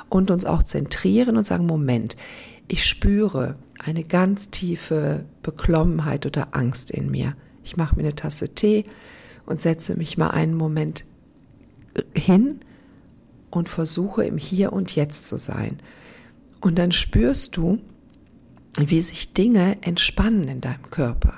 und 0.10 0.30
uns 0.30 0.46
auch 0.46 0.64
zentrieren 0.64 1.38
und 1.38 1.46
sagen, 1.46 1.66
Moment, 1.66 2.18
ich 2.68 2.86
spüre 2.86 3.56
eine 3.80 4.04
ganz 4.04 4.50
tiefe 4.50 5.26
Beklommenheit 5.42 6.26
oder 6.26 6.50
Angst 6.52 6.92
in 6.92 7.10
mir. 7.10 7.36
Ich 7.64 7.78
mache 7.78 7.96
mir 7.96 8.04
eine 8.04 8.16
Tasse 8.16 8.50
Tee 8.50 8.86
und 9.46 9.60
setze 9.60 9.96
mich 9.96 10.18
mal 10.18 10.30
einen 10.30 10.56
Moment 10.56 11.06
hin 12.14 12.60
und 13.52 13.70
versuche 13.70 14.24
im 14.26 14.38
Hier 14.38 14.74
und 14.74 14.96
Jetzt 14.96 15.28
zu 15.28 15.38
sein. 15.38 15.78
Und 16.60 16.80
dann 16.80 16.92
spürst 16.92 17.58
du, 17.58 17.80
wie 18.78 19.02
sich 19.02 19.34
Dinge 19.34 19.78
entspannen 19.82 20.48
in 20.48 20.62
deinem 20.62 20.90
Körper. 20.90 21.34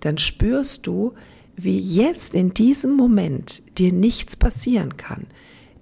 Dann 0.00 0.18
spürst 0.18 0.86
du, 0.86 1.14
wie 1.56 1.78
jetzt 1.78 2.34
in 2.34 2.54
diesem 2.54 2.96
Moment 2.96 3.62
dir 3.78 3.92
nichts 3.92 4.36
passieren 4.36 4.96
kann. 4.96 5.26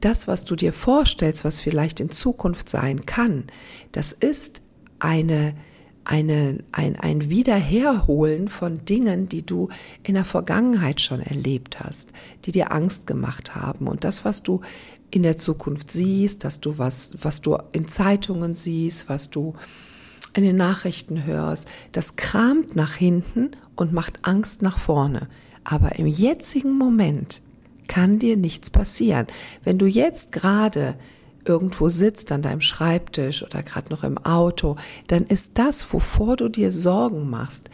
Das, 0.00 0.28
was 0.28 0.44
du 0.44 0.56
dir 0.56 0.72
vorstellst, 0.72 1.44
was 1.44 1.60
vielleicht 1.60 2.00
in 2.00 2.10
Zukunft 2.10 2.68
sein 2.68 3.06
kann, 3.06 3.44
das 3.92 4.12
ist 4.12 4.62
eine 4.99 5.54
eine, 6.04 6.58
ein, 6.72 6.96
ein 6.96 7.30
Wiederherholen 7.30 8.49
von 8.49 8.84
Dingen, 8.84 9.28
die 9.28 9.44
du 9.44 9.68
in 10.02 10.14
der 10.14 10.25
Vergangenheit 10.25 11.00
schon 11.00 11.20
erlebt 11.20 11.80
hast, 11.80 12.10
die 12.44 12.52
dir 12.52 12.72
Angst 12.72 13.06
gemacht 13.06 13.54
haben. 13.54 13.87
Und 13.87 14.02
das, 14.02 14.25
was 14.25 14.42
du 14.42 14.60
in 15.11 15.23
der 15.23 15.37
Zukunft 15.37 15.90
siehst, 15.90 16.45
dass 16.45 16.61
du 16.61 16.79
was, 16.79 17.17
was 17.21 17.40
du 17.40 17.59
in 17.73 17.88
Zeitungen 17.88 18.55
siehst, 18.55 19.09
was 19.09 19.31
du 19.31 19.55
in 20.35 20.45
den 20.45 20.57
Nachrichten 20.57 21.25
hörst, 21.25 21.69
das 21.93 22.17
kramt 22.17 22.76
nach 22.76 22.95
hinten 22.95 23.50
und 23.75 23.93
macht 23.93 24.21
Angst 24.23 24.62
nach 24.62 24.79
vorne. 24.79 25.29
Aber 25.64 25.99
im 25.99 26.07
jetzigen 26.07 26.76
Moment 26.76 27.43
kann 27.88 28.19
dir 28.19 28.37
nichts 28.37 28.71
passieren. 28.71 29.26
Wenn 29.64 29.79
du 29.79 29.87
jetzt 29.87 30.31
gerade 30.31 30.95
irgendwo 31.45 31.88
sitzt 31.88 32.31
an 32.33 32.43
deinem 32.43 32.61
Schreibtisch 32.61 33.43
oder 33.43 33.62
gerade 33.62 33.90
noch 33.90 34.05
im 34.05 34.19
Auto, 34.19 34.76
dann 35.09 35.25
ist 35.26 35.52
das, 35.55 35.93
wovor 35.93 36.37
du 36.37 36.49
dir 36.49 36.71
Sorgen 36.71 37.29
machst, 37.29 37.71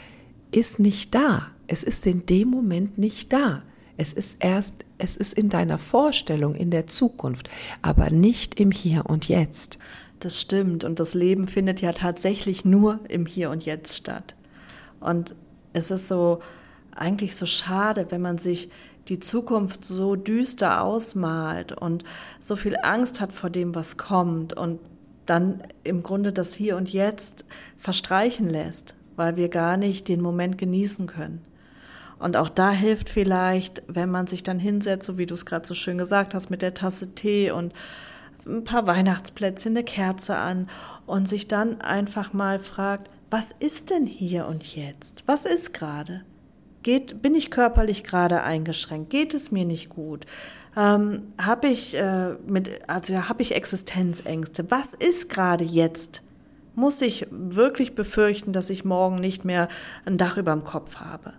ist 0.53 0.79
nicht 0.79 1.15
da. 1.15 1.47
Es 1.67 1.83
ist 1.83 2.07
in 2.07 2.25
dem 2.27 2.49
Moment 2.49 2.97
nicht 2.97 3.33
da. 3.33 3.61
Es 3.97 4.13
ist 4.13 4.37
erst, 4.41 4.85
es 4.99 5.17
ist 5.17 5.33
in 5.33 5.49
deiner 5.49 5.79
Vorstellung 5.79 6.55
in 6.55 6.71
der 6.71 6.87
Zukunft, 6.87 7.49
aber 7.83 8.11
nicht 8.11 8.61
im 8.61 8.71
Hier 8.71 9.07
und 9.07 9.29
Jetzt. 9.29 9.79
Das 10.21 10.41
stimmt. 10.41 10.85
Und 10.85 11.01
das 11.01 11.15
Leben 11.15 11.49
findet 11.49 11.81
ja 11.81 11.93
tatsächlich 11.93 12.65
nur 12.65 13.01
im 13.09 13.27
Hier 13.27 13.51
und 13.51 13.65
Jetzt 13.65 13.97
statt. 13.97 14.35
Und 15.01 15.35
es 15.73 15.91
ist 15.91 16.09
so, 16.09 16.41
eigentlich 16.95 17.37
so 17.37 17.47
schade, 17.47 18.07
wenn 18.11 18.23
man 18.23 18.39
sich 18.39 18.71
die 19.09 19.21
Zukunft 19.21 19.85
so 19.85 20.17
düster 20.17 20.83
ausmalt 20.83 21.73
und 21.73 22.05
so 22.41 22.57
viel 22.57 22.77
Angst 22.83 23.21
hat 23.21 23.33
vor 23.33 23.51
dem, 23.51 23.75
was 23.75 23.97
kommt 23.97 24.53
und 24.55 24.81
dann 25.27 25.63
im 25.85 26.03
Grunde 26.03 26.33
das 26.33 26.55
Hier 26.55 26.77
und 26.77 26.93
Jetzt 26.93 27.45
verstreichen 27.79 28.49
lässt, 28.49 28.95
weil 29.17 29.37
wir 29.37 29.49
gar 29.49 29.77
nicht 29.77 30.09
den 30.09 30.21
Moment 30.21 30.59
genießen 30.59 31.07
können. 31.07 31.45
Und 32.19 32.37
auch 32.37 32.49
da 32.49 32.71
hilft 32.71 33.11
vielleicht, 33.11 33.83
wenn 33.89 34.11
man 34.11 34.27
sich 34.27 34.43
dann 34.43 34.59
hinsetzt, 34.59 35.07
so 35.07 35.19
wie 35.19 35.27
du 35.27 35.35
es 35.35 35.45
gerade 35.45 35.67
so 35.67 35.75
schön 35.75 35.99
gesagt 35.99 36.35
hast, 36.35 36.51
mit 36.51 36.63
der 36.63 36.75
Tasse 36.75 37.15
Tee 37.15 37.51
und 37.51 37.75
ein 38.47 38.65
paar 38.65 38.87
Weihnachtsplätzchen, 38.87 39.73
eine 39.77 39.85
Kerze 39.85 40.37
an 40.37 40.69
und 41.05 41.29
sich 41.29 41.49
dann 41.49 41.81
einfach 41.81 42.33
mal 42.33 42.59
fragt, 42.59 43.11
was 43.31 43.53
ist 43.53 43.91
denn 43.91 44.07
hier 44.07 44.47
und 44.47 44.77
jetzt? 44.77 45.25
Was 45.27 45.47
ist 45.47 45.75
gerade? 45.75 46.23
Geht, 46.83 47.21
bin 47.21 47.35
ich 47.35 47.51
körperlich 47.51 48.05
gerade 48.05 48.43
eingeschränkt? 48.43 49.11
Geht 49.11 49.35
es 49.35 49.51
mir 49.51 49.65
nicht 49.65 49.89
gut? 49.89 50.25
Ähm, 50.77 51.33
habe 51.37 51.67
ich 51.67 51.97
äh, 51.97 52.35
mit, 52.47 52.71
also 52.87 53.13
ja, 53.13 53.29
habe 53.29 53.43
ich 53.43 53.55
Existenzängste? 53.55 54.71
Was 54.71 54.95
ist 54.95 55.29
gerade 55.29 55.65
jetzt? 55.65 56.23
Muss 56.77 57.01
ich 57.01 57.27
wirklich 57.31 57.95
befürchten, 57.95 58.53
dass 58.53 58.71
ich 58.71 58.85
morgen 58.85 59.17
nicht 59.17 59.45
mehr 59.45 59.69
ein 60.05 60.19
Dach 60.19 60.37
über 60.37 60.53
dem 60.53 60.65
Kopf 60.65 60.97
habe? 60.97 61.33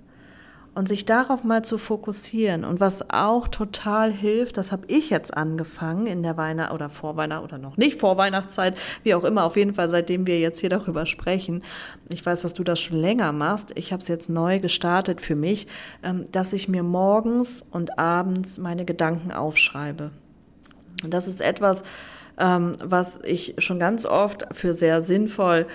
Und 0.77 0.87
sich 0.87 1.05
darauf 1.05 1.43
mal 1.43 1.65
zu 1.65 1.79
fokussieren. 1.79 2.63
Und 2.63 2.79
was 2.79 3.09
auch 3.09 3.47
total 3.47 4.11
hilft, 4.11 4.57
das 4.57 4.71
habe 4.71 4.85
ich 4.85 5.09
jetzt 5.09 5.35
angefangen 5.35 6.05
in 6.05 6.21
der 6.21 6.37
Weihnacht 6.37 6.71
oder 6.71 6.91
Vorweihnacht 6.91 7.43
oder 7.43 7.57
noch 7.57 7.77
nicht 7.77 7.99
Vorweihnachtszeit, 7.99 8.77
wie 9.01 9.15
auch 9.15 9.23
immer, 9.23 9.45
auf 9.45 9.57
jeden 9.57 9.73
Fall 9.73 9.89
seitdem 9.89 10.27
wir 10.27 10.39
jetzt 10.39 10.59
hier 10.59 10.69
darüber 10.69 11.07
sprechen. 11.07 11.63
Ich 12.09 12.23
weiß, 12.23 12.43
dass 12.43 12.53
du 12.53 12.63
das 12.63 12.79
schon 12.79 13.01
länger 13.01 13.31
machst. 13.31 13.71
Ich 13.73 13.91
habe 13.91 14.03
es 14.03 14.07
jetzt 14.07 14.29
neu 14.29 14.59
gestartet 14.59 15.19
für 15.19 15.35
mich, 15.35 15.65
ähm, 16.03 16.25
dass 16.31 16.53
ich 16.53 16.67
mir 16.67 16.83
morgens 16.83 17.65
und 17.71 17.97
abends 17.97 18.59
meine 18.59 18.85
Gedanken 18.85 19.31
aufschreibe. 19.31 20.11
Und 21.03 21.11
das 21.11 21.27
ist 21.27 21.41
etwas, 21.41 21.83
ähm, 22.37 22.73
was 22.83 23.19
ich 23.23 23.55
schon 23.57 23.79
ganz 23.79 24.05
oft 24.05 24.45
für 24.51 24.73
sehr 24.73 25.01
sinnvoll 25.01 25.65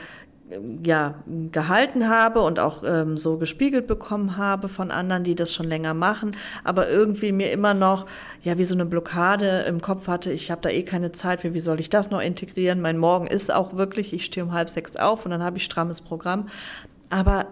ja, 0.82 1.14
gehalten 1.50 2.08
habe 2.08 2.42
und 2.42 2.58
auch 2.58 2.82
ähm, 2.84 3.16
so 3.16 3.38
gespiegelt 3.38 3.86
bekommen 3.86 4.36
habe 4.36 4.68
von 4.68 4.90
anderen, 4.90 5.24
die 5.24 5.34
das 5.34 5.52
schon 5.52 5.66
länger 5.66 5.94
machen, 5.94 6.36
aber 6.64 6.88
irgendwie 6.88 7.32
mir 7.32 7.52
immer 7.52 7.74
noch, 7.74 8.06
ja, 8.42 8.58
wie 8.58 8.64
so 8.64 8.74
eine 8.74 8.86
Blockade 8.86 9.62
im 9.62 9.80
Kopf 9.80 10.08
hatte, 10.08 10.32
ich 10.32 10.50
habe 10.50 10.60
da 10.60 10.68
eh 10.68 10.82
keine 10.82 11.12
Zeit 11.12 11.40
für, 11.40 11.54
wie 11.54 11.60
soll 11.60 11.80
ich 11.80 11.90
das 11.90 12.10
noch 12.10 12.20
integrieren? 12.20 12.80
Mein 12.80 12.98
Morgen 12.98 13.26
ist 13.26 13.52
auch 13.52 13.74
wirklich, 13.74 14.12
ich 14.12 14.24
stehe 14.24 14.44
um 14.44 14.52
halb 14.52 14.70
sechs 14.70 14.96
auf 14.96 15.24
und 15.24 15.30
dann 15.30 15.42
habe 15.42 15.58
ich 15.58 15.64
strammes 15.64 16.00
Programm. 16.00 16.48
Aber 17.10 17.46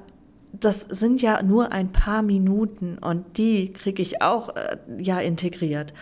das 0.52 0.80
sind 0.80 1.22
ja 1.22 1.42
nur 1.42 1.72
ein 1.72 1.92
paar 1.92 2.22
Minuten 2.22 2.98
und 2.98 3.38
die 3.38 3.72
kriege 3.72 4.02
ich 4.02 4.22
auch 4.22 4.56
äh, 4.56 4.76
ja 4.98 5.20
integriert 5.20 5.92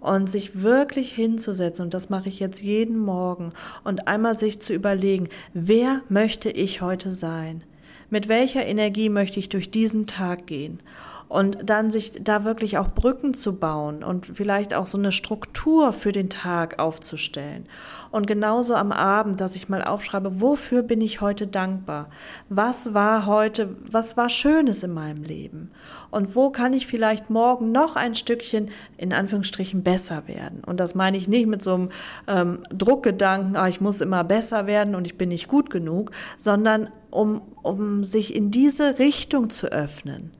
und 0.00 0.30
sich 0.30 0.62
wirklich 0.62 1.12
hinzusetzen, 1.12 1.86
und 1.86 1.94
das 1.94 2.10
mache 2.10 2.28
ich 2.28 2.38
jetzt 2.38 2.62
jeden 2.62 2.98
Morgen, 2.98 3.52
und 3.84 4.08
einmal 4.08 4.38
sich 4.38 4.60
zu 4.60 4.74
überlegen, 4.74 5.28
wer 5.54 6.02
möchte 6.08 6.50
ich 6.50 6.80
heute 6.80 7.12
sein? 7.12 7.62
Mit 8.10 8.28
welcher 8.28 8.64
Energie 8.64 9.08
möchte 9.08 9.38
ich 9.38 9.48
durch 9.48 9.70
diesen 9.70 10.06
Tag 10.06 10.46
gehen? 10.46 10.80
Und 11.28 11.58
dann 11.62 11.90
sich 11.90 12.12
da 12.20 12.44
wirklich 12.44 12.78
auch 12.78 12.88
Brücken 12.88 13.34
zu 13.34 13.56
bauen 13.56 14.02
und 14.02 14.26
vielleicht 14.34 14.72
auch 14.72 14.86
so 14.86 14.96
eine 14.96 15.12
Struktur 15.12 15.92
für 15.92 16.12
den 16.12 16.30
Tag 16.30 16.78
aufzustellen. 16.78 17.66
Und 18.10 18.26
genauso 18.26 18.74
am 18.74 18.90
Abend, 18.90 19.40
dass 19.40 19.54
ich 19.54 19.68
mal 19.68 19.84
aufschreibe, 19.84 20.40
wofür 20.40 20.82
bin 20.82 21.02
ich 21.02 21.20
heute 21.20 21.46
dankbar? 21.46 22.08
Was 22.48 22.94
war 22.94 23.26
heute, 23.26 23.76
was 23.90 24.16
war 24.16 24.30
Schönes 24.30 24.82
in 24.82 24.94
meinem 24.94 25.22
Leben? 25.22 25.70
Und 26.10 26.34
wo 26.34 26.48
kann 26.48 26.72
ich 26.72 26.86
vielleicht 26.86 27.28
morgen 27.28 27.70
noch 27.70 27.96
ein 27.96 28.14
Stückchen 28.14 28.70
in 28.96 29.12
Anführungsstrichen 29.12 29.82
besser 29.82 30.26
werden? 30.26 30.62
Und 30.64 30.80
das 30.80 30.94
meine 30.94 31.18
ich 31.18 31.28
nicht 31.28 31.46
mit 31.46 31.62
so 31.62 31.74
einem 31.74 31.90
ähm, 32.26 32.60
Druckgedanken, 32.70 33.56
ah, 33.56 33.68
ich 33.68 33.82
muss 33.82 34.00
immer 34.00 34.24
besser 34.24 34.66
werden 34.66 34.94
und 34.94 35.04
ich 35.04 35.18
bin 35.18 35.28
nicht 35.28 35.48
gut 35.48 35.68
genug, 35.68 36.12
sondern 36.38 36.88
um, 37.10 37.42
um 37.62 38.04
sich 38.04 38.34
in 38.34 38.50
diese 38.50 38.98
Richtung 38.98 39.50
zu 39.50 39.66
öffnen 39.66 40.32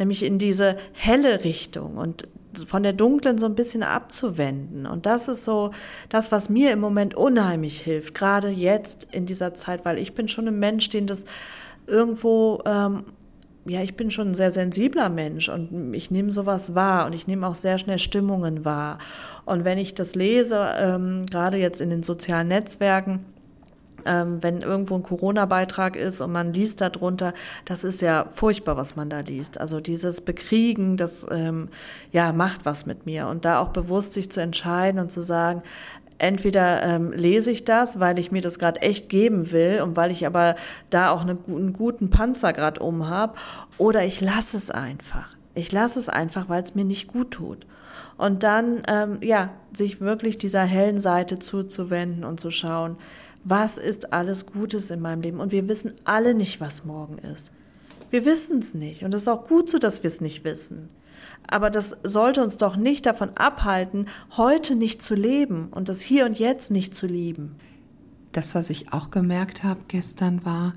nämlich 0.00 0.24
in 0.24 0.38
diese 0.38 0.76
helle 0.92 1.44
Richtung 1.44 1.96
und 1.96 2.26
von 2.66 2.82
der 2.82 2.92
dunklen 2.92 3.38
so 3.38 3.46
ein 3.46 3.54
bisschen 3.54 3.82
abzuwenden. 3.82 4.86
Und 4.86 5.06
das 5.06 5.28
ist 5.28 5.44
so 5.44 5.70
das, 6.08 6.32
was 6.32 6.48
mir 6.48 6.72
im 6.72 6.80
Moment 6.80 7.14
unheimlich 7.14 7.80
hilft, 7.80 8.14
gerade 8.14 8.48
jetzt 8.48 9.06
in 9.12 9.26
dieser 9.26 9.54
Zeit, 9.54 9.84
weil 9.84 9.98
ich 9.98 10.14
bin 10.14 10.28
schon 10.28 10.48
ein 10.48 10.58
Mensch, 10.58 10.88
den 10.90 11.06
das 11.06 11.24
irgendwo, 11.86 12.62
ähm, 12.66 13.04
ja, 13.66 13.82
ich 13.82 13.94
bin 13.94 14.10
schon 14.10 14.28
ein 14.28 14.34
sehr 14.34 14.50
sensibler 14.50 15.08
Mensch 15.08 15.48
und 15.48 15.94
ich 15.94 16.10
nehme 16.10 16.32
sowas 16.32 16.74
wahr 16.74 17.06
und 17.06 17.12
ich 17.12 17.26
nehme 17.26 17.46
auch 17.46 17.54
sehr 17.54 17.78
schnell 17.78 17.98
Stimmungen 17.98 18.64
wahr. 18.64 18.98
Und 19.44 19.64
wenn 19.64 19.78
ich 19.78 19.94
das 19.94 20.14
lese, 20.14 20.74
ähm, 20.76 21.26
gerade 21.26 21.58
jetzt 21.58 21.80
in 21.80 21.90
den 21.90 22.02
sozialen 22.02 22.48
Netzwerken, 22.48 23.24
ähm, 24.04 24.42
wenn 24.42 24.62
irgendwo 24.62 24.96
ein 24.96 25.02
Corona-Beitrag 25.02 25.96
ist 25.96 26.20
und 26.20 26.32
man 26.32 26.52
liest 26.52 26.80
darunter, 26.80 27.34
das 27.64 27.84
ist 27.84 28.02
ja 28.02 28.26
furchtbar, 28.34 28.76
was 28.76 28.96
man 28.96 29.10
da 29.10 29.20
liest. 29.20 29.60
Also 29.60 29.80
dieses 29.80 30.20
Bekriegen, 30.20 30.96
das 30.96 31.26
ähm, 31.30 31.68
ja 32.12 32.32
macht 32.32 32.64
was 32.64 32.86
mit 32.86 33.06
mir 33.06 33.28
und 33.28 33.44
da 33.44 33.60
auch 33.60 33.68
bewusst 33.68 34.12
sich 34.12 34.30
zu 34.30 34.40
entscheiden 34.40 35.00
und 35.00 35.10
zu 35.10 35.22
sagen, 35.22 35.62
entweder 36.20 36.82
ähm, 36.82 37.12
lese 37.12 37.50
ich 37.50 37.64
das, 37.64 37.98
weil 37.98 38.18
ich 38.18 38.30
mir 38.30 38.42
das 38.42 38.58
gerade 38.58 38.82
echt 38.82 39.08
geben 39.08 39.50
will 39.50 39.80
und 39.82 39.96
weil 39.96 40.10
ich 40.10 40.26
aber 40.26 40.54
da 40.90 41.10
auch 41.10 41.22
eine, 41.22 41.36
einen 41.48 41.72
guten 41.72 42.10
Panzer 42.10 42.52
gerade 42.52 42.80
um 42.80 43.08
habe, 43.08 43.34
oder 43.78 44.04
ich 44.04 44.20
lasse 44.20 44.56
es 44.56 44.70
einfach. 44.70 45.36
Ich 45.54 45.72
lasse 45.72 45.98
es 45.98 46.08
einfach, 46.08 46.48
weil 46.48 46.62
es 46.62 46.74
mir 46.74 46.84
nicht 46.84 47.08
gut 47.08 47.32
tut. 47.32 47.66
Und 48.16 48.42
dann, 48.42 48.82
ähm, 48.86 49.18
ja, 49.22 49.50
sich 49.72 50.00
wirklich 50.00 50.36
dieser 50.36 50.62
hellen 50.62 51.00
Seite 51.00 51.38
zuzuwenden 51.38 52.24
und 52.24 52.38
zu 52.38 52.50
schauen, 52.50 52.96
was 53.44 53.78
ist 53.78 54.12
alles 54.12 54.46
Gutes 54.46 54.90
in 54.90 55.00
meinem 55.00 55.22
Leben. 55.22 55.40
Und 55.40 55.52
wir 55.52 55.68
wissen 55.68 55.94
alle 56.04 56.34
nicht, 56.34 56.60
was 56.60 56.84
morgen 56.84 57.18
ist. 57.18 57.52
Wir 58.10 58.24
wissen 58.24 58.58
es 58.58 58.74
nicht. 58.74 59.04
Und 59.04 59.14
es 59.14 59.22
ist 59.22 59.28
auch 59.28 59.46
gut 59.46 59.70
so, 59.70 59.78
dass 59.78 60.02
wir 60.02 60.08
es 60.08 60.20
nicht 60.20 60.44
wissen. 60.44 60.88
Aber 61.46 61.70
das 61.70 61.96
sollte 62.02 62.42
uns 62.42 62.56
doch 62.58 62.76
nicht 62.76 63.06
davon 63.06 63.30
abhalten, 63.36 64.06
heute 64.36 64.76
nicht 64.76 65.02
zu 65.02 65.14
leben 65.14 65.68
und 65.70 65.88
das 65.88 66.00
Hier 66.00 66.26
und 66.26 66.38
Jetzt 66.38 66.70
nicht 66.70 66.94
zu 66.94 67.06
lieben. 67.06 67.56
Das, 68.32 68.54
was 68.54 68.70
ich 68.70 68.92
auch 68.92 69.10
gemerkt 69.10 69.64
habe 69.64 69.80
gestern, 69.88 70.44
war, 70.44 70.74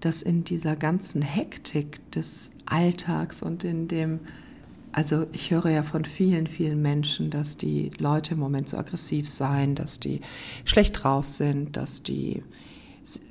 dass 0.00 0.22
in 0.22 0.44
dieser 0.44 0.76
ganzen 0.76 1.22
Hektik 1.22 2.10
des 2.12 2.50
Alltags 2.66 3.42
und 3.42 3.64
in 3.64 3.88
dem, 3.88 4.20
also 4.94 5.26
ich 5.32 5.50
höre 5.50 5.70
ja 5.70 5.82
von 5.82 6.04
vielen, 6.04 6.46
vielen 6.46 6.80
Menschen, 6.80 7.30
dass 7.30 7.56
die 7.56 7.90
Leute 7.98 8.34
im 8.34 8.40
Moment 8.40 8.68
so 8.68 8.76
aggressiv 8.76 9.28
seien, 9.28 9.74
dass 9.74 9.98
die 9.98 10.20
schlecht 10.64 11.02
drauf 11.02 11.26
sind, 11.26 11.76
dass 11.76 12.02
die 12.02 12.42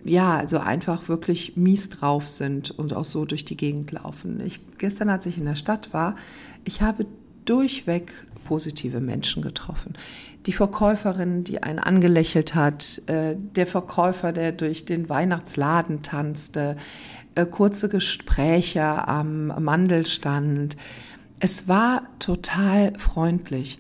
ja, 0.03 0.38
also 0.38 0.60
einfach 0.60 1.08
wirklich 1.10 1.58
mies 1.58 1.89
drauf 1.89 2.29
sind 2.29 2.70
und 2.70 2.93
auch 2.93 3.05
so 3.05 3.25
durch 3.25 3.43
die 3.43 3.58
Gegend 3.58 3.91
laufen. 3.91 4.39
Ich, 4.46 4.60
gestern, 4.77 5.10
als 5.10 5.25
ich 5.25 5.39
in 5.39 5.46
der 5.46 5.55
Stadt 5.55 5.93
war, 5.93 6.15
ich 6.63 6.82
habe 6.82 7.08
durchweg 7.46 8.13
positive 8.43 9.00
Menschen 9.00 9.41
getroffen. 9.41 9.93
Die 10.46 10.53
Verkäuferin, 10.53 11.43
die 11.43 11.63
einen 11.63 11.79
angelächelt 11.79 12.53
hat, 12.53 13.01
äh, 13.08 13.36
der 13.38 13.65
Verkäufer, 13.65 14.34
der 14.34 14.51
durch 14.51 14.86
den 14.86 15.10
Weihnachtsladen 15.10 16.03
tanzte, 16.03 16.75
äh, 17.36 17.46
kurze 17.46 17.89
Gespräche 17.89 19.08
am 19.08 19.48
Mandelstand. 19.63 20.75
Es 21.46 21.68
war 21.68 22.04
total 22.20 22.98
freundlich. 22.98 23.78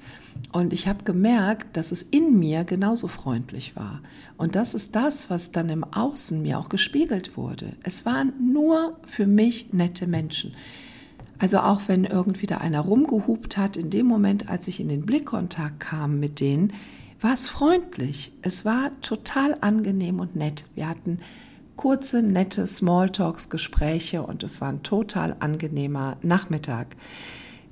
Und 0.51 0.73
ich 0.73 0.89
habe 0.89 1.05
gemerkt, 1.05 1.77
dass 1.77 1.93
es 1.93 2.03
in 2.03 2.37
mir 2.37 2.65
genauso 2.65 3.07
freundlich 3.07 3.77
war. 3.77 4.01
Und 4.35 4.57
das 4.57 4.73
ist 4.73 4.97
das, 4.97 5.29
was 5.29 5.53
dann 5.53 5.69
im 5.69 5.85
Außen 5.85 6.41
mir 6.41 6.59
auch 6.59 6.67
gespiegelt 6.67 7.37
wurde. 7.37 7.77
Es 7.81 8.05
waren 8.05 8.33
nur 8.51 8.97
für 9.05 9.27
mich 9.27 9.71
nette 9.71 10.07
Menschen. 10.07 10.55
Also 11.39 11.59
auch 11.59 11.83
wenn 11.87 12.03
irgendwie 12.03 12.47
da 12.47 12.57
einer 12.57 12.81
rumgehupt 12.81 13.55
hat, 13.55 13.77
in 13.77 13.89
dem 13.89 14.07
Moment, 14.07 14.49
als 14.49 14.67
ich 14.67 14.81
in 14.81 14.89
den 14.89 15.05
Blickkontakt 15.05 15.79
kam 15.79 16.19
mit 16.19 16.41
denen, 16.41 16.73
war 17.21 17.33
es 17.33 17.47
freundlich. 17.47 18.33
Es 18.41 18.65
war 18.65 18.91
total 18.99 19.55
angenehm 19.61 20.19
und 20.19 20.35
nett. 20.35 20.65
Wir 20.75 20.89
hatten 20.89 21.19
kurze, 21.77 22.23
nette 22.23 22.67
Smalltalks, 22.67 23.49
Gespräche 23.49 24.21
und 24.21 24.43
es 24.43 24.59
war 24.59 24.67
ein 24.67 24.83
total 24.83 25.37
angenehmer 25.39 26.17
Nachmittag. 26.23 26.97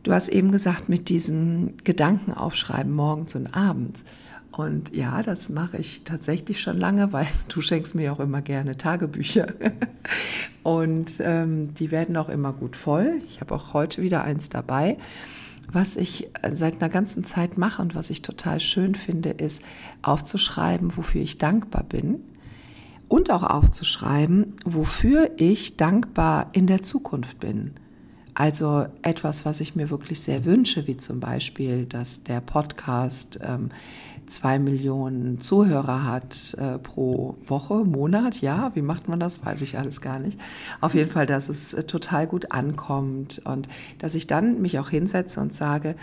Du 0.04 0.12
hast 0.12 0.30
eben 0.30 0.52
gesagt, 0.52 0.90
mit 0.90 1.10
diesen 1.10 1.78
Gedanken 1.84 2.34
aufschreiben 2.34 2.92
morgens 2.92 3.36
und 3.36 3.56
abends. 3.56 4.04
Und 4.52 4.94
ja, 4.94 5.24
das 5.24 5.50
mache 5.50 5.78
ich 5.78 6.04
tatsächlich 6.04 6.60
schon 6.60 6.78
lange, 6.78 7.14
weil 7.14 7.28
du 7.48 7.62
schenkst 7.62 7.96
mir 7.96 8.12
auch 8.12 8.20
immer 8.20 8.42
gerne 8.42 8.78
Tagebücher. 8.78 9.48
Und 10.64 11.14
ähm, 11.20 11.74
die 11.74 11.90
werden 11.90 12.16
auch 12.18 12.30
immer 12.30 12.54
gut 12.54 12.76
voll. 12.76 13.20
Ich 13.28 13.42
habe 13.42 13.56
auch 13.56 13.74
heute 13.74 14.04
wieder 14.04 14.24
eins 14.24 14.50
dabei. 14.50 14.98
Was 15.72 15.96
ich 15.96 16.30
seit 16.52 16.82
einer 16.82 16.90
ganzen 16.90 17.24
Zeit 17.24 17.58
mache 17.58 17.82
und 17.82 17.96
was 17.96 18.10
ich 18.10 18.22
total 18.22 18.60
schön 18.60 18.94
finde, 18.94 19.30
ist 19.30 19.64
aufzuschreiben, 20.02 20.98
wofür 20.98 21.22
ich 21.22 21.38
dankbar 21.38 21.84
bin. 21.84 22.20
Und 23.08 23.32
auch 23.32 23.44
aufzuschreiben, 23.44 24.54
wofür 24.66 25.32
ich 25.38 25.78
dankbar 25.78 26.50
in 26.52 26.68
der 26.68 26.82
Zukunft 26.82 27.40
bin. 27.40 27.72
Also 28.34 28.86
etwas, 29.02 29.46
was 29.46 29.60
ich 29.60 29.76
mir 29.76 29.90
wirklich 29.90 30.22
sehr 30.22 30.46
wünsche, 30.46 30.88
wie 30.88 30.98
zum 30.98 31.20
Beispiel, 31.20 31.86
dass 31.86 32.24
der 32.24 32.40
Podcast 32.40 33.40
ähm, 33.44 33.70
zwei 34.26 34.58
Millionen 34.58 35.40
Zuhörer 35.42 36.06
hat 36.06 36.56
äh, 36.56 36.80
pro 36.80 37.36
Woche, 37.44 37.84
Monat, 37.84 38.42
ja, 38.42 38.72
wie 38.74 38.82
macht 38.82 39.10
man 39.10 39.20
das, 39.20 39.46
weiß 39.46 39.62
ich 39.62 39.78
alles 39.78 40.02
gar 40.02 40.20
nicht. 40.20 40.40
Auf 40.80 40.96
jeden 40.96 41.10
Fall, 41.10 41.26
dass 41.26 41.50
es 41.50 41.74
äh, 41.74 41.84
total 41.84 42.28
gut 42.28 42.52
ankommt 42.52 43.42
und 43.44 43.68
dass 44.00 44.16
ich 44.16 44.28
dann 44.28 44.62
mich 44.62 44.80
auch 44.80 44.90
hinsetze 44.90 45.42
und 45.42 45.54
sage, 45.54 45.96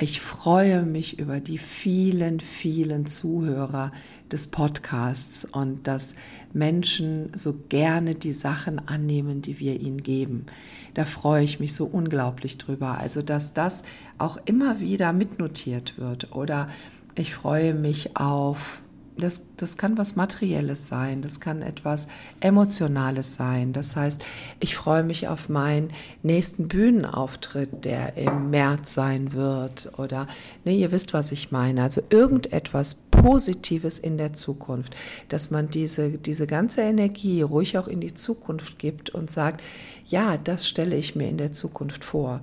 ich 0.00 0.20
freue 0.20 0.82
mich 0.82 1.20
über 1.20 1.38
die 1.38 1.58
vielen, 1.58 2.40
vielen 2.40 3.06
Zuhörer 3.06 3.92
des 4.30 4.48
Podcasts 4.48 5.44
und 5.44 5.86
dass 5.86 6.16
Menschen 6.52 7.30
so 7.36 7.54
gerne 7.68 8.16
die 8.16 8.32
Sachen 8.32 8.88
annehmen, 8.88 9.40
die 9.40 9.60
wir 9.60 9.80
ihnen 9.80 10.02
geben. 10.02 10.46
Da 10.94 11.04
freue 11.04 11.44
ich 11.44 11.60
mich 11.60 11.74
so 11.74 11.84
unglaublich 11.84 12.58
drüber. 12.58 12.98
Also, 12.98 13.22
dass 13.22 13.54
das 13.54 13.84
auch 14.18 14.38
immer 14.44 14.80
wieder 14.80 15.12
mitnotiert 15.12 15.96
wird 15.96 16.34
oder 16.34 16.68
ich 17.14 17.32
freue 17.32 17.74
mich 17.74 18.16
auf 18.16 18.80
das, 19.16 19.42
das 19.56 19.76
kann 19.76 19.96
was 19.96 20.16
Materielles 20.16 20.88
sein, 20.88 21.22
das 21.22 21.38
kann 21.38 21.62
etwas 21.62 22.08
Emotionales 22.40 23.34
sein. 23.34 23.72
Das 23.72 23.96
heißt, 23.96 24.24
ich 24.60 24.76
freue 24.76 25.04
mich 25.04 25.28
auf 25.28 25.48
meinen 25.48 25.90
nächsten 26.22 26.68
Bühnenauftritt, 26.68 27.84
der 27.84 28.16
im 28.16 28.50
März 28.50 28.94
sein 28.94 29.32
wird. 29.32 29.92
Oder, 29.98 30.26
ne, 30.64 30.74
ihr 30.74 30.90
wisst, 30.90 31.12
was 31.14 31.32
ich 31.32 31.52
meine. 31.52 31.82
Also 31.82 32.02
irgendetwas 32.10 32.96
Positives 33.10 33.98
in 33.98 34.18
der 34.18 34.34
Zukunft, 34.34 34.96
dass 35.28 35.50
man 35.50 35.70
diese, 35.70 36.10
diese 36.18 36.46
ganze 36.46 36.82
Energie 36.82 37.42
ruhig 37.42 37.78
auch 37.78 37.88
in 37.88 38.00
die 38.00 38.14
Zukunft 38.14 38.78
gibt 38.78 39.10
und 39.10 39.30
sagt, 39.30 39.62
ja, 40.06 40.36
das 40.36 40.68
stelle 40.68 40.96
ich 40.96 41.16
mir 41.16 41.28
in 41.28 41.38
der 41.38 41.52
Zukunft 41.52 42.04
vor. 42.04 42.40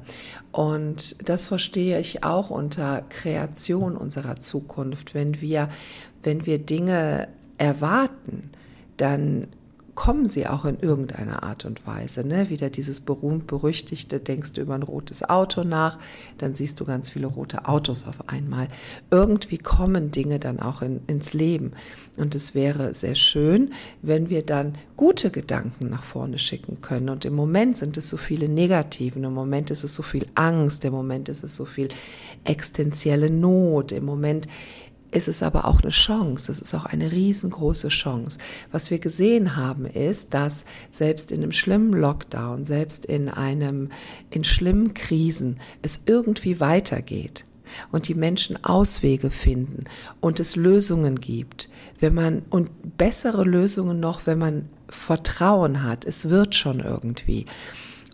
Und 0.51 1.15
das 1.29 1.47
verstehe 1.47 1.99
ich 1.99 2.23
auch 2.23 2.49
unter 2.49 3.03
Kreation 3.09 3.95
unserer 3.95 4.37
Zukunft, 4.37 5.13
wenn 5.13 5.41
wir 5.41 5.69
wenn 6.23 6.45
wir 6.45 6.59
Dinge 6.59 7.27
erwarten, 7.57 8.49
dann 8.97 9.47
kommen 9.95 10.25
sie 10.25 10.47
auch 10.47 10.65
in 10.65 10.79
irgendeiner 10.79 11.43
Art 11.43 11.65
und 11.65 11.85
Weise. 11.85 12.25
Ne? 12.25 12.49
Wieder 12.49 12.69
dieses 12.69 13.01
berühmt-berüchtigte, 13.01 14.19
denkst 14.19 14.53
du 14.53 14.61
über 14.61 14.75
ein 14.75 14.83
rotes 14.83 15.29
Auto 15.29 15.63
nach, 15.63 15.99
dann 16.37 16.55
siehst 16.55 16.79
du 16.79 16.85
ganz 16.85 17.09
viele 17.09 17.27
rote 17.27 17.67
Autos 17.67 18.07
auf 18.07 18.27
einmal. 18.29 18.67
Irgendwie 19.09 19.57
kommen 19.57 20.11
Dinge 20.11 20.39
dann 20.39 20.59
auch 20.59 20.81
in, 20.81 21.01
ins 21.07 21.33
Leben. 21.33 21.73
Und 22.17 22.35
es 22.35 22.55
wäre 22.55 22.93
sehr 22.93 23.15
schön, 23.15 23.73
wenn 24.01 24.29
wir 24.29 24.43
dann 24.43 24.75
gute 24.97 25.29
Gedanken 25.29 25.89
nach 25.89 26.03
vorne 26.03 26.39
schicken 26.39 26.81
können. 26.81 27.09
Und 27.09 27.25
im 27.25 27.35
Moment 27.35 27.77
sind 27.77 27.97
es 27.97 28.09
so 28.09 28.17
viele 28.17 28.49
Negativen, 28.49 29.23
im 29.23 29.33
Moment 29.33 29.71
ist 29.71 29.83
es 29.83 29.93
so 29.93 30.03
viel 30.03 30.25
Angst, 30.35 30.85
im 30.85 30.93
Moment 30.93 31.29
ist 31.29 31.43
es 31.43 31.55
so 31.55 31.65
viel 31.65 31.89
existenzielle 32.43 33.29
Not, 33.29 33.91
im 33.91 34.05
Moment 34.05 34.47
ist 35.11 35.27
es 35.27 35.43
aber 35.43 35.65
auch 35.65 35.81
eine 35.81 35.91
Chance. 35.91 36.51
Es 36.51 36.59
ist 36.59 36.73
auch 36.73 36.85
eine 36.85 37.11
riesengroße 37.11 37.89
Chance. 37.89 38.39
Was 38.71 38.91
wir 38.91 38.99
gesehen 38.99 39.55
haben, 39.55 39.85
ist, 39.85 40.33
dass 40.33 40.65
selbst 40.89 41.31
in 41.31 41.43
einem 41.43 41.51
schlimmen 41.51 41.93
Lockdown, 41.93 42.65
selbst 42.65 43.05
in 43.05 43.29
einem, 43.29 43.89
in 44.29 44.43
schlimmen 44.43 44.93
Krisen, 44.93 45.59
es 45.81 46.01
irgendwie 46.05 46.59
weitergeht 46.59 47.45
und 47.91 48.07
die 48.07 48.15
Menschen 48.15 48.63
Auswege 48.63 49.31
finden 49.31 49.85
und 50.19 50.39
es 50.39 50.55
Lösungen 50.55 51.19
gibt, 51.19 51.69
wenn 51.99 52.13
man 52.13 52.43
und 52.49 52.97
bessere 52.97 53.43
Lösungen 53.43 53.99
noch, 53.99 54.25
wenn 54.25 54.39
man 54.39 54.69
Vertrauen 54.89 55.83
hat. 55.83 56.03
Es 56.05 56.29
wird 56.29 56.55
schon 56.55 56.81
irgendwie 56.81 57.45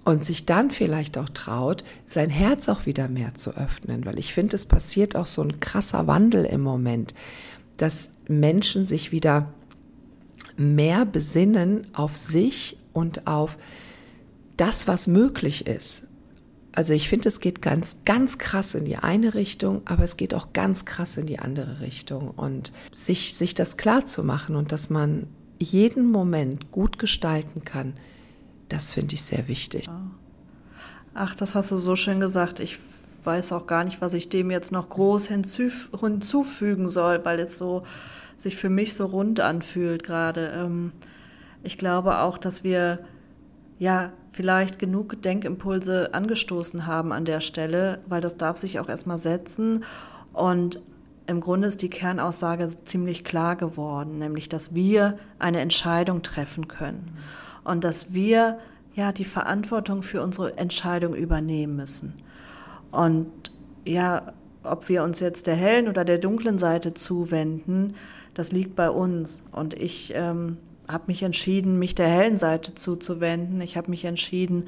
und 0.07 0.23
sich 0.23 0.45
dann 0.45 0.69
vielleicht 0.69 1.17
auch 1.17 1.27
traut, 1.27 1.83
sein 2.05 2.29
Herz 2.29 2.69
auch 2.69 2.85
wieder 2.85 3.09
mehr 3.09 3.35
zu 3.35 3.57
öffnen, 3.57 4.05
weil 4.05 4.17
ich 4.17 4.33
finde, 4.33 4.55
es 4.55 4.65
passiert 4.65 5.17
auch 5.17 5.25
so 5.25 5.41
ein 5.41 5.59
krasser 5.59 6.07
Wandel 6.07 6.45
im 6.45 6.61
Moment, 6.61 7.13
dass 7.75 8.11
Menschen 8.29 8.85
sich 8.85 9.11
wieder 9.11 9.51
mehr 10.55 11.05
besinnen 11.05 11.87
auf 11.93 12.15
sich 12.15 12.77
und 12.93 13.27
auf 13.27 13.57
das, 14.55 14.87
was 14.87 15.07
möglich 15.07 15.67
ist. 15.67 16.03
Also 16.71 16.93
ich 16.93 17.09
finde, 17.09 17.27
es 17.27 17.41
geht 17.41 17.61
ganz, 17.61 17.97
ganz 18.05 18.37
krass 18.37 18.75
in 18.75 18.85
die 18.85 18.95
eine 18.95 19.33
Richtung, 19.33 19.81
aber 19.83 20.05
es 20.05 20.15
geht 20.15 20.33
auch 20.33 20.53
ganz 20.53 20.85
krass 20.85 21.17
in 21.17 21.25
die 21.25 21.39
andere 21.39 21.81
Richtung. 21.81 22.31
Und 22.31 22.71
sich, 22.93 23.33
sich 23.33 23.55
das 23.55 23.75
klar 23.75 24.05
zu 24.05 24.23
machen 24.23 24.55
und 24.55 24.71
dass 24.71 24.89
man 24.89 25.27
jeden 25.59 26.09
Moment 26.09 26.71
gut 26.71 26.97
gestalten 26.97 27.65
kann, 27.65 27.95
das 28.69 28.91
finde 28.91 29.15
ich 29.15 29.21
sehr 29.21 29.47
wichtig. 29.47 29.87
Ach, 31.13 31.35
das 31.35 31.55
hast 31.55 31.71
du 31.71 31.77
so 31.77 31.95
schön 31.95 32.19
gesagt. 32.19 32.59
Ich 32.59 32.79
weiß 33.23 33.51
auch 33.51 33.67
gar 33.67 33.83
nicht, 33.83 34.01
was 34.01 34.13
ich 34.13 34.29
dem 34.29 34.51
jetzt 34.51 34.71
noch 34.71 34.89
groß 34.89 35.27
hinzufügen 35.27 36.89
soll, 36.89 37.25
weil 37.25 37.39
es 37.39 37.57
so 37.57 37.83
sich 38.37 38.55
für 38.55 38.69
mich 38.69 38.93
so 38.93 39.05
rund 39.07 39.39
anfühlt 39.39 40.03
gerade. 40.03 40.51
Ähm, 40.55 40.91
ich 41.63 41.77
glaube 41.77 42.19
auch, 42.19 42.37
dass 42.37 42.63
wir 42.63 42.99
ja 43.79 44.11
vielleicht 44.31 44.79
genug 44.79 45.21
Denkimpulse 45.21 46.13
angestoßen 46.13 46.85
haben 46.85 47.11
an 47.11 47.25
der 47.25 47.41
Stelle, 47.41 47.99
weil 48.07 48.21
das 48.21 48.37
darf 48.37 48.57
sich 48.57 48.79
auch 48.79 48.87
erstmal 48.87 49.17
setzen. 49.17 49.83
Und 50.33 50.79
im 51.25 51.41
Grunde 51.41 51.67
ist 51.67 51.81
die 51.81 51.89
Kernaussage 51.89 52.69
ziemlich 52.85 53.23
klar 53.23 53.55
geworden, 53.55 54.19
nämlich 54.19 54.47
dass 54.49 54.75
wir 54.75 55.17
eine 55.39 55.59
Entscheidung 55.59 56.21
treffen 56.21 56.67
können 56.67 57.17
und 57.67 57.83
dass 57.83 58.13
wir 58.13 58.59
ja 58.95 59.11
die 59.11 59.25
Verantwortung 59.25 60.01
für 60.01 60.21
unsere 60.21 60.57
Entscheidung 60.57 61.13
übernehmen 61.13 61.75
müssen. 61.75 62.13
Und 62.91 63.27
ja, 63.85 64.33
ob 64.63 64.89
wir 64.89 65.03
uns 65.03 65.19
jetzt 65.19 65.47
der 65.47 65.55
hellen 65.55 65.87
oder 65.87 66.05
der 66.05 66.17
dunklen 66.17 66.57
Seite 66.57 66.93
zuwenden, 66.93 67.95
das 68.33 68.51
liegt 68.51 68.75
bei 68.75 68.89
uns. 68.89 69.43
Und 69.51 69.73
ich 69.73 70.13
ähm, 70.15 70.57
habe 70.87 71.05
mich 71.07 71.23
entschieden, 71.23 71.77
mich 71.77 71.93
der 71.93 72.07
hellen 72.07 72.37
Seite 72.37 72.73
zuzuwenden. 72.73 73.61
Ich 73.61 73.77
habe 73.77 73.89
mich 73.89 74.05
entschieden, 74.05 74.65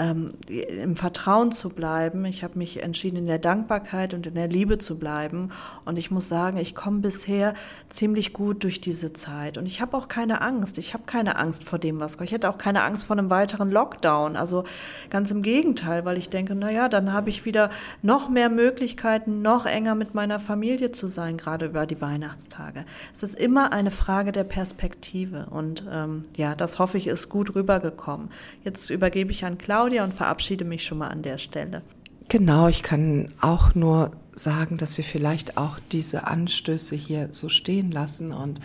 ähm, 0.00 0.30
im 0.48 0.96
Vertrauen 0.96 1.52
zu 1.52 1.68
bleiben. 1.68 2.24
Ich 2.24 2.42
habe 2.42 2.58
mich 2.58 2.82
entschieden, 2.82 3.16
in 3.16 3.26
der 3.26 3.38
Dankbarkeit 3.38 4.14
und 4.14 4.26
in 4.26 4.34
der 4.34 4.48
Liebe 4.48 4.78
zu 4.78 4.98
bleiben. 4.98 5.50
Und 5.84 5.98
ich 5.98 6.10
muss 6.10 6.28
sagen, 6.28 6.56
ich 6.56 6.74
komme 6.74 7.00
bisher 7.00 7.54
ziemlich 7.90 8.32
gut 8.32 8.64
durch 8.64 8.80
diese 8.80 9.12
Zeit. 9.12 9.58
Und 9.58 9.66
ich 9.66 9.80
habe 9.82 9.96
auch 9.96 10.08
keine 10.08 10.40
Angst. 10.40 10.78
Ich 10.78 10.94
habe 10.94 11.04
keine 11.04 11.36
Angst 11.36 11.64
vor 11.64 11.78
dem, 11.78 12.00
was 12.00 12.16
kommt. 12.16 12.28
Ich 12.28 12.34
hätte 12.34 12.48
auch 12.48 12.56
keine 12.56 12.82
Angst 12.82 13.04
vor 13.04 13.18
einem 13.18 13.28
weiteren 13.28 13.70
Lockdown. 13.70 14.36
Also 14.36 14.64
ganz 15.10 15.30
im 15.30 15.42
Gegenteil, 15.42 16.04
weil 16.06 16.16
ich 16.16 16.30
denke, 16.30 16.54
na 16.54 16.70
ja, 16.70 16.88
dann 16.88 17.12
habe 17.12 17.28
ich 17.28 17.44
wieder 17.44 17.70
noch 18.00 18.30
mehr 18.30 18.48
Möglichkeiten, 18.48 19.42
noch 19.42 19.66
enger 19.66 19.94
mit 19.94 20.14
meiner 20.14 20.40
Familie 20.40 20.92
zu 20.92 21.08
sein, 21.08 21.36
gerade 21.36 21.66
über 21.66 21.84
die 21.84 22.00
Weihnachtstage. 22.00 22.86
Es 23.14 23.22
ist 23.22 23.38
immer 23.38 23.72
eine 23.72 23.90
Frage 23.90 24.32
der 24.32 24.44
Perspektive. 24.44 25.46
Und 25.50 25.84
ähm, 25.92 26.24
ja, 26.36 26.54
das 26.54 26.78
hoffe 26.78 26.96
ich, 26.96 27.06
ist 27.06 27.28
gut 27.28 27.54
rübergekommen. 27.54 28.30
Jetzt 28.64 28.88
übergebe 28.88 29.30
ich 29.30 29.44
an 29.44 29.58
Claudia 29.58 29.89
und 29.98 30.14
verabschiede 30.14 30.64
mich 30.64 30.84
schon 30.84 30.98
mal 30.98 31.08
an 31.08 31.22
der 31.22 31.38
Stelle. 31.38 31.82
Genau, 32.28 32.68
ich 32.68 32.84
kann 32.84 33.32
auch 33.40 33.74
nur 33.74 34.12
sagen, 34.34 34.76
dass 34.76 34.96
wir 34.96 35.04
vielleicht 35.04 35.56
auch 35.56 35.78
diese 35.92 36.26
Anstöße 36.26 36.94
hier 36.96 37.28
so 37.32 37.48
stehen 37.48 37.90
lassen. 37.90 38.32
Und 38.32 38.60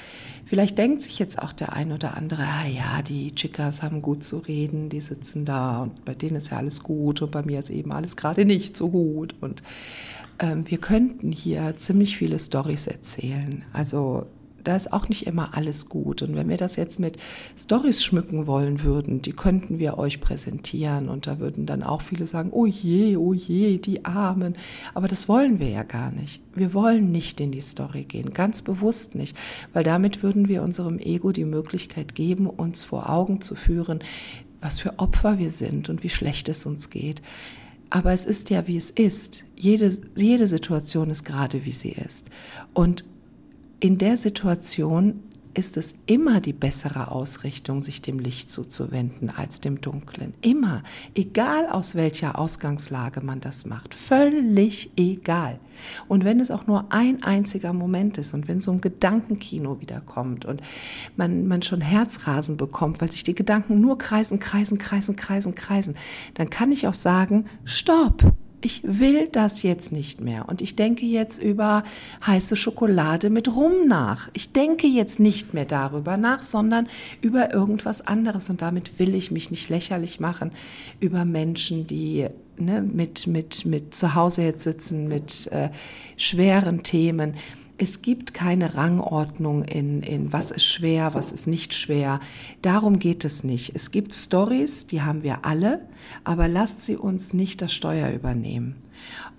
vielleicht 0.46 0.78
denkt 0.78 1.02
sich 1.02 1.20
jetzt 1.20 1.40
auch 1.40 1.52
der 1.52 1.74
ein 1.74 1.92
oder 1.92 2.16
andere, 2.16 2.44
ah 2.44 2.68
ja, 2.68 3.02
die 3.02 3.34
Chicas 3.34 3.82
haben 3.82 4.02
gut 4.02 4.24
zu 4.24 4.38
reden, 4.38 4.90
die 4.90 5.02
sitzen 5.02 5.46
da 5.46 5.82
und 5.82 6.06
bei 6.06 6.14
denen 6.14 6.36
ist 6.36 6.52
ja 6.52 6.58
alles 6.58 6.84
gut 6.84 7.22
und 7.22 7.32
bei 7.32 7.44
mir 7.44 7.60
ist 7.60 7.70
eben 7.70 7.92
alles 7.92 8.16
gerade 8.16 8.46
nicht 8.46 8.78
so 8.78 8.90
gut. 8.90 9.36
Und 9.42 9.64
ähm, 10.40 10.66
wir 10.70 10.78
könnten 10.78 11.32
hier 11.32 11.76
ziemlich 11.78 12.18
viele 12.18 12.40
Stories 12.40 12.88
erzählen. 12.88 13.66
Also 13.74 14.28
da 14.68 14.76
ist 14.76 14.92
auch 14.92 15.10
nicht 15.10 15.28
immer 15.28 15.56
alles 15.56 15.90
gut. 15.90 16.22
Und 16.22 16.36
wenn 16.36 16.50
wir 16.50 16.58
das 16.58 16.76
jetzt 16.76 17.00
mit 17.00 17.18
Stories 17.58 18.04
schmücken 18.04 18.48
wollen 18.48 18.84
würden, 18.84 19.22
die 19.22 19.34
könnten 19.34 19.80
wir 19.80 19.98
euch 19.98 20.22
präsentieren. 20.22 21.10
Und 21.10 21.28
da 21.28 21.40
würden 21.40 21.66
dann 21.66 21.84
auch 21.84 22.02
viele 22.02 22.28
sagen, 22.28 22.50
oh 22.52 22.66
je, 22.66 23.18
oh 23.18 23.34
je, 23.34 23.78
die 23.78 24.06
Armen. 24.06 24.56
Aber 24.94 25.08
das 25.08 25.30
wollen 25.30 25.60
wir 25.60 25.70
ja 25.70 25.84
gar 25.84 26.12
nicht. 26.12 26.42
Wir 26.54 26.74
wollen 26.74 27.12
nicht 27.12 27.40
in 27.40 27.52
die 27.52 27.62
Story 27.62 28.06
gehen, 28.06 28.34
ganz 28.34 28.62
bewusst 28.62 29.16
nicht, 29.16 29.36
weil 29.74 29.84
damit 29.84 30.24
würden 30.24 30.48
wir 30.48 30.64
unserem 30.64 31.00
Ego 31.00 31.32
die 31.32 31.46
Möglichkeit 31.46 32.16
geben, 32.16 32.48
uns 32.48 32.84
vor 32.84 33.10
Augen 33.10 33.42
zu 33.42 33.56
führen, 33.56 34.00
was 34.62 34.80
für 34.80 35.00
Opfer 35.00 35.38
wir 35.38 35.52
sind 35.52 35.90
und 35.90 36.04
wie 36.04 36.10
schlecht 36.10 36.50
es 36.50 36.66
uns 36.66 36.90
geht. 36.90 37.22
Aber 37.90 38.14
es 38.14 38.26
ist 38.26 38.50
ja, 38.50 38.68
wie 38.68 38.78
es 38.78 38.90
ist. 38.90 39.46
Jede, 39.56 39.96
jede 40.16 40.48
Situation 40.48 41.10
ist 41.10 41.24
gerade, 41.24 41.66
wie 41.66 41.72
sie 41.72 41.92
ist. 41.92 42.28
Und 42.74 43.06
in 43.80 43.98
der 43.98 44.18
Situation 44.18 45.22
ist 45.58 45.78
es 45.78 45.96
immer 46.06 46.42
die 46.42 46.54
bessere 46.54 47.12
Ausrichtung, 47.12 47.80
sich 47.82 48.02
dem 48.02 48.20
Licht 48.20 48.52
zuzuwenden 48.52 49.30
als 49.30 49.62
dem 49.62 49.82
Dunklen. 49.82 50.34
Immer. 50.42 50.84
Egal 51.16 51.68
aus 51.68 51.96
welcher 51.96 52.38
Ausgangslage 52.38 53.22
man 53.22 53.40
das 53.40 53.66
macht. 53.66 53.94
Völlig 53.94 54.92
egal. 54.98 55.60
Und 56.08 56.26
wenn 56.26 56.40
es 56.40 56.52
auch 56.52 56.68
nur 56.68 56.92
ein 56.92 57.24
einziger 57.24 57.74
Moment 57.74 58.18
ist 58.18 58.34
und 58.34 58.48
wenn 58.48 58.60
so 58.60 58.72
ein 58.72 58.82
Gedankenkino 58.82 59.80
wiederkommt 59.82 60.46
und 60.46 60.62
man, 61.16 61.48
man 61.48 61.62
schon 61.62 61.82
Herzrasen 61.82 62.58
bekommt, 62.58 63.02
weil 63.02 63.12
sich 63.12 63.24
die 63.24 63.36
Gedanken 63.36 63.80
nur 63.80 63.98
kreisen, 63.98 64.40
kreisen, 64.40 64.78
kreisen, 64.78 65.16
kreisen, 65.16 65.56
kreisen, 65.56 65.96
dann 66.34 66.50
kann 66.50 66.72
ich 66.72 66.88
auch 66.88 66.94
sagen, 66.94 67.46
stopp 67.64 68.36
ich 68.62 68.82
will 68.84 69.28
das 69.32 69.64
jetzt 69.64 69.92
nicht 69.92 70.22
mehr. 70.22 70.48
Und 70.50 70.62
ich 70.62 70.76
denke 70.76 71.06
jetzt 71.06 71.42
über 71.42 71.84
heiße 72.26 72.56
Schokolade 72.56 73.30
mit 73.30 73.56
Rum 73.56 73.88
nach. 73.88 74.30
Ich 74.34 74.52
denke 74.52 74.88
jetzt 74.88 75.20
nicht 75.20 75.54
mehr 75.54 75.66
darüber 75.66 76.18
nach, 76.18 76.42
sondern 76.42 76.88
über 77.22 77.54
irgendwas 77.54 78.02
anderes. 78.02 78.50
Und 78.50 78.62
damit 78.62 79.00
will 79.00 79.16
ich 79.16 79.32
mich 79.32 79.52
nicht 79.52 79.70
lächerlich 79.70 80.20
machen 80.20 80.52
über 81.00 81.26
Menschen, 81.26 81.88
die 81.88 82.28
ne, 82.58 82.82
mit, 82.82 83.28
mit, 83.28 83.66
mit 83.66 83.94
zu 83.94 84.16
Hause 84.16 84.44
jetzt 84.44 84.64
sitzen, 84.64 85.08
mit 85.08 85.48
äh, 85.52 85.70
schweren 86.18 86.84
Themen 86.84 87.36
es 87.78 88.02
gibt 88.02 88.34
keine 88.34 88.76
Rangordnung 88.76 89.64
in, 89.64 90.02
in 90.02 90.32
was 90.32 90.52
ist 90.52 90.66
schwer, 90.66 91.14
was 91.14 91.32
ist 91.32 91.48
nicht 91.48 91.74
schwer. 91.74 92.20
Darum 92.62 93.00
geht 93.00 93.26
es 93.26 93.44
nicht. 93.44 93.76
Es 93.76 93.92
gibt 93.92 94.16
Stories, 94.16 94.88
die 94.88 95.02
haben 95.02 95.24
wir 95.24 95.46
alle, 95.46 95.82
aber 96.24 96.48
lasst 96.48 96.82
sie 96.82 96.96
uns 96.96 97.34
nicht 97.34 97.62
das 97.62 97.74
Steuer 97.74 98.12
übernehmen. 98.12 98.76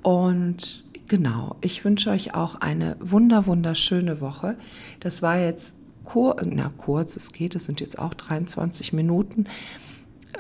Und 0.03 0.85
genau, 1.09 1.57
ich 1.61 1.85
wünsche 1.85 2.11
euch 2.11 2.35
auch 2.35 2.57
eine 2.57 2.97
wunder, 3.01 3.47
wunderschöne 3.47 4.21
Woche. 4.21 4.57
Das 5.01 5.23
war 5.23 5.39
jetzt 5.39 5.77
kur 6.05 6.37
na, 6.45 6.71
kurz, 6.77 7.17
es 7.17 7.33
geht, 7.33 7.55
es 7.55 7.65
sind 7.65 7.81
jetzt 7.81 7.99
auch 7.99 8.15
23 8.15 8.93
Minuten 8.93 9.47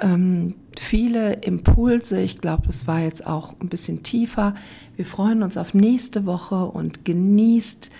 ähm, 0.00 0.54
viele 0.78 1.34
Impulse. 1.34 2.20
Ich 2.20 2.38
glaube, 2.38 2.68
es 2.68 2.86
war 2.86 3.00
jetzt 3.00 3.26
auch 3.26 3.54
ein 3.60 3.68
bisschen 3.68 4.02
tiefer. 4.02 4.54
Wir 4.96 5.06
freuen 5.06 5.42
uns 5.42 5.56
auf 5.56 5.74
nächste 5.74 6.26
Woche 6.26 6.64
und 6.66 7.04
genießt 7.04 7.90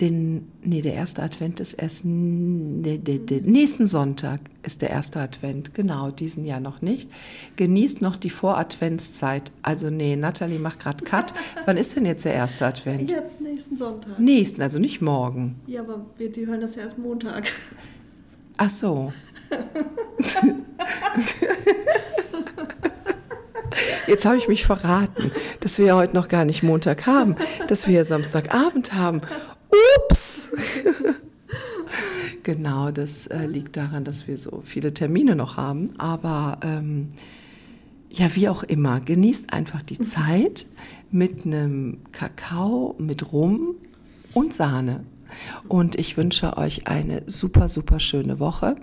den, 0.00 0.48
nee, 0.62 0.82
der 0.82 0.94
erste 0.94 1.22
Advent 1.22 1.60
ist 1.60 1.74
erst, 1.74 2.02
der, 2.04 2.98
der, 2.98 3.18
der, 3.18 3.42
nächsten 3.42 3.86
Sonntag 3.86 4.40
ist 4.64 4.82
der 4.82 4.90
erste 4.90 5.20
Advent, 5.20 5.72
genau, 5.72 6.10
diesen 6.10 6.44
Jahr 6.44 6.58
noch 6.58 6.82
nicht. 6.82 7.08
Genießt 7.56 8.02
noch 8.02 8.16
die 8.16 8.30
Voradventszeit. 8.30 9.52
Also 9.62 9.90
nee, 9.90 10.16
Nathalie 10.16 10.58
macht 10.58 10.80
gerade 10.80 11.04
Cut. 11.04 11.32
Wann 11.66 11.76
ist 11.76 11.94
denn 11.94 12.06
jetzt 12.06 12.24
der 12.24 12.34
erste 12.34 12.66
Advent? 12.66 13.12
Jetzt 13.12 13.40
nächsten 13.40 13.76
Sonntag. 13.76 14.18
Nächsten, 14.18 14.62
also 14.62 14.80
nicht 14.80 15.00
morgen. 15.00 15.60
Ja, 15.66 15.82
aber 15.82 16.04
wir, 16.18 16.30
die 16.32 16.46
hören 16.46 16.60
das 16.60 16.74
ja 16.74 16.82
erst 16.82 16.98
Montag. 16.98 17.52
Ach 18.56 18.70
so. 18.70 19.12
Jetzt 24.06 24.24
habe 24.24 24.36
ich 24.36 24.48
mich 24.48 24.64
verraten, 24.64 25.32
dass 25.60 25.78
wir 25.78 25.86
ja 25.86 25.96
heute 25.96 26.14
noch 26.14 26.28
gar 26.28 26.44
nicht 26.44 26.62
Montag 26.62 27.06
haben, 27.06 27.36
dass 27.68 27.88
wir 27.88 28.04
Samstagabend 28.04 28.92
haben. 28.92 29.22
Ups! 30.08 30.48
genau, 32.42 32.90
das 32.90 33.26
äh, 33.26 33.46
liegt 33.46 33.76
daran, 33.76 34.04
dass 34.04 34.28
wir 34.28 34.36
so 34.38 34.62
viele 34.64 34.92
Termine 34.94 35.34
noch 35.34 35.56
haben. 35.56 35.88
Aber 35.98 36.58
ähm, 36.62 37.08
ja, 38.10 38.34
wie 38.34 38.48
auch 38.48 38.62
immer, 38.62 39.00
genießt 39.00 39.52
einfach 39.52 39.82
die 39.82 39.98
Zeit 40.00 40.66
mit 41.10 41.44
einem 41.44 41.98
Kakao, 42.12 42.94
mit 42.98 43.32
Rum 43.32 43.74
und 44.34 44.54
Sahne. 44.54 45.04
Und 45.68 45.96
ich 45.96 46.16
wünsche 46.16 46.56
euch 46.56 46.86
eine 46.86 47.22
super, 47.26 47.68
super 47.68 48.00
schöne 48.00 48.38
Woche. 48.38 48.76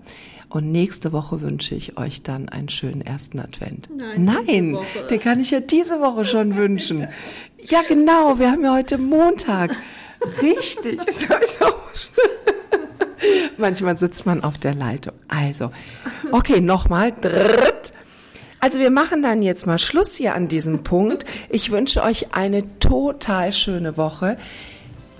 Und 0.49 0.69
nächste 0.69 1.13
Woche 1.13 1.41
wünsche 1.41 1.75
ich 1.75 1.97
euch 1.97 2.23
dann 2.23 2.49
einen 2.49 2.67
schönen 2.67 3.01
ersten 3.01 3.39
Advent. 3.39 3.89
Nein, 3.95 4.25
Nein 4.25 4.77
den 5.09 5.19
kann 5.19 5.39
ich 5.39 5.51
ja 5.51 5.61
diese 5.61 6.01
Woche 6.01 6.25
schon 6.25 6.57
wünschen. 6.57 7.07
Ja, 7.63 7.81
genau, 7.87 8.37
wir 8.37 8.51
haben 8.51 8.63
ja 8.63 8.73
heute 8.73 8.97
Montag. 8.97 9.71
Richtig. 10.41 10.99
Manchmal 13.57 13.95
sitzt 13.95 14.25
man 14.25 14.43
auf 14.43 14.57
der 14.57 14.75
Leitung. 14.75 15.13
Also, 15.27 15.71
okay, 16.31 16.59
nochmal. 16.59 17.13
Also 18.59 18.79
wir 18.79 18.91
machen 18.91 19.23
dann 19.23 19.41
jetzt 19.41 19.65
mal 19.65 19.79
Schluss 19.79 20.15
hier 20.15 20.35
an 20.35 20.47
diesem 20.47 20.83
Punkt. 20.83 21.25
Ich 21.49 21.71
wünsche 21.71 22.03
euch 22.03 22.33
eine 22.33 22.63
total 22.79 23.53
schöne 23.53 23.97
Woche. 23.97 24.37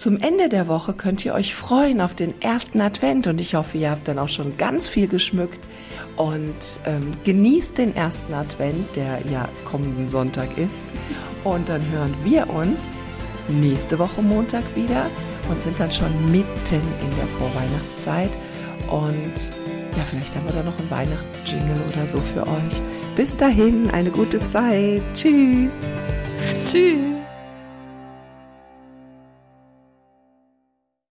Zum 0.01 0.19
Ende 0.19 0.49
der 0.49 0.67
Woche 0.67 0.93
könnt 0.93 1.23
ihr 1.25 1.35
euch 1.35 1.53
freuen 1.53 2.01
auf 2.01 2.15
den 2.15 2.33
ersten 2.41 2.81
Advent 2.81 3.27
und 3.27 3.39
ich 3.39 3.53
hoffe, 3.53 3.77
ihr 3.77 3.91
habt 3.91 4.07
dann 4.07 4.17
auch 4.17 4.29
schon 4.29 4.57
ganz 4.57 4.89
viel 4.89 5.07
geschmückt 5.07 5.59
und 6.17 6.79
ähm, 6.85 7.13
genießt 7.23 7.77
den 7.77 7.95
ersten 7.95 8.33
Advent, 8.33 8.95
der 8.95 9.19
ja 9.31 9.47
kommenden 9.63 10.09
Sonntag 10.09 10.57
ist. 10.57 10.87
Und 11.43 11.69
dann 11.69 11.87
hören 11.91 12.15
wir 12.23 12.49
uns 12.49 12.95
nächste 13.47 13.99
Woche 13.99 14.23
Montag 14.23 14.63
wieder 14.75 15.05
und 15.51 15.61
sind 15.61 15.79
dann 15.79 15.91
schon 15.91 16.31
mitten 16.31 16.81
in 16.81 17.15
der 17.17 17.27
Vorweihnachtszeit. 17.37 18.31
Und 18.89 19.53
ja, 19.95 20.03
vielleicht 20.09 20.35
haben 20.35 20.47
wir 20.47 20.53
da 20.53 20.63
noch 20.63 20.79
einen 20.79 20.89
Weihnachtsjingle 20.89 21.79
oder 21.93 22.07
so 22.07 22.17
für 22.33 22.41
euch. 22.41 22.81
Bis 23.15 23.37
dahin, 23.37 23.91
eine 23.91 24.09
gute 24.09 24.43
Zeit. 24.47 25.03
Tschüss. 25.13 25.75
Tschüss. 26.65 27.20